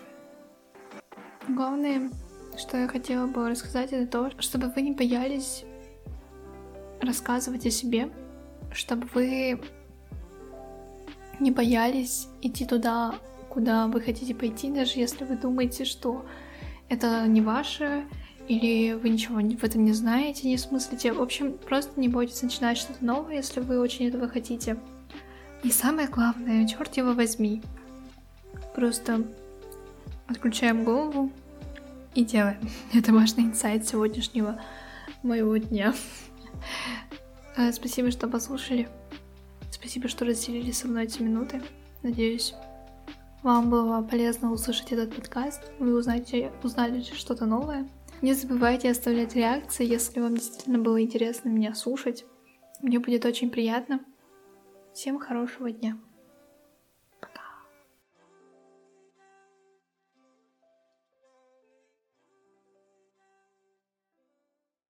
Главное 1.48 2.10
что 2.56 2.76
я 2.76 2.88
хотела 2.88 3.26
бы 3.26 3.48
рассказать, 3.48 3.92
это 3.92 4.06
то, 4.06 4.42
чтобы 4.42 4.68
вы 4.68 4.82
не 4.82 4.92
боялись 4.92 5.64
рассказывать 7.00 7.66
о 7.66 7.70
себе, 7.70 8.10
чтобы 8.72 9.08
вы 9.14 9.60
не 11.40 11.50
боялись 11.50 12.28
идти 12.42 12.66
туда, 12.66 13.14
куда 13.48 13.86
вы 13.86 14.00
хотите 14.00 14.34
пойти, 14.34 14.70
даже 14.70 14.98
если 14.98 15.24
вы 15.24 15.36
думаете, 15.36 15.84
что 15.84 16.24
это 16.88 17.26
не 17.26 17.40
ваше, 17.40 18.04
или 18.48 18.92
вы 18.92 19.08
ничего 19.08 19.36
в 19.36 19.64
этом 19.64 19.84
не 19.84 19.92
знаете, 19.92 20.48
не 20.48 20.58
смыслите. 20.58 21.12
В 21.12 21.22
общем, 21.22 21.58
просто 21.58 21.98
не 22.00 22.08
бойтесь 22.08 22.42
начинать 22.42 22.78
что-то 22.78 23.04
новое, 23.04 23.36
если 23.36 23.60
вы 23.60 23.78
очень 23.80 24.08
этого 24.08 24.28
хотите. 24.28 24.78
И 25.62 25.70
самое 25.70 26.08
главное, 26.08 26.66
черт 26.66 26.96
его 26.96 27.12
возьми, 27.12 27.62
просто 28.74 29.24
отключаем 30.26 30.84
голову, 30.84 31.30
и 32.14 32.24
делаем. 32.24 32.60
Это 32.92 33.12
важный 33.12 33.44
инсайт 33.44 33.86
сегодняшнего 33.88 34.60
моего 35.22 35.56
дня. 35.56 35.94
Э, 37.54 37.70
спасибо, 37.70 38.10
что 38.10 38.28
послушали. 38.28 38.88
Спасибо, 39.70 40.08
что 40.08 40.24
разделили 40.24 40.70
со 40.70 40.88
мной 40.88 41.04
эти 41.04 41.20
минуты. 41.20 41.60
Надеюсь, 42.02 42.54
вам 43.42 43.68
было 43.68 44.00
полезно 44.00 44.50
услышать 44.50 44.90
этот 44.90 45.14
подкаст. 45.14 45.60
Вы 45.78 45.94
узнаете, 45.94 46.50
узнали 46.62 47.02
что-то 47.02 47.44
новое. 47.44 47.86
Не 48.22 48.34
забывайте 48.34 48.88
оставлять 48.88 49.34
реакции, 49.34 49.84
если 49.84 50.20
вам 50.20 50.36
действительно 50.36 50.78
было 50.78 51.02
интересно 51.02 51.48
меня 51.48 51.74
слушать. 51.74 52.24
Мне 52.80 53.00
будет 53.00 53.24
очень 53.24 53.50
приятно. 53.50 54.00
Всем 54.94 55.18
хорошего 55.18 55.72
дня. 55.72 55.98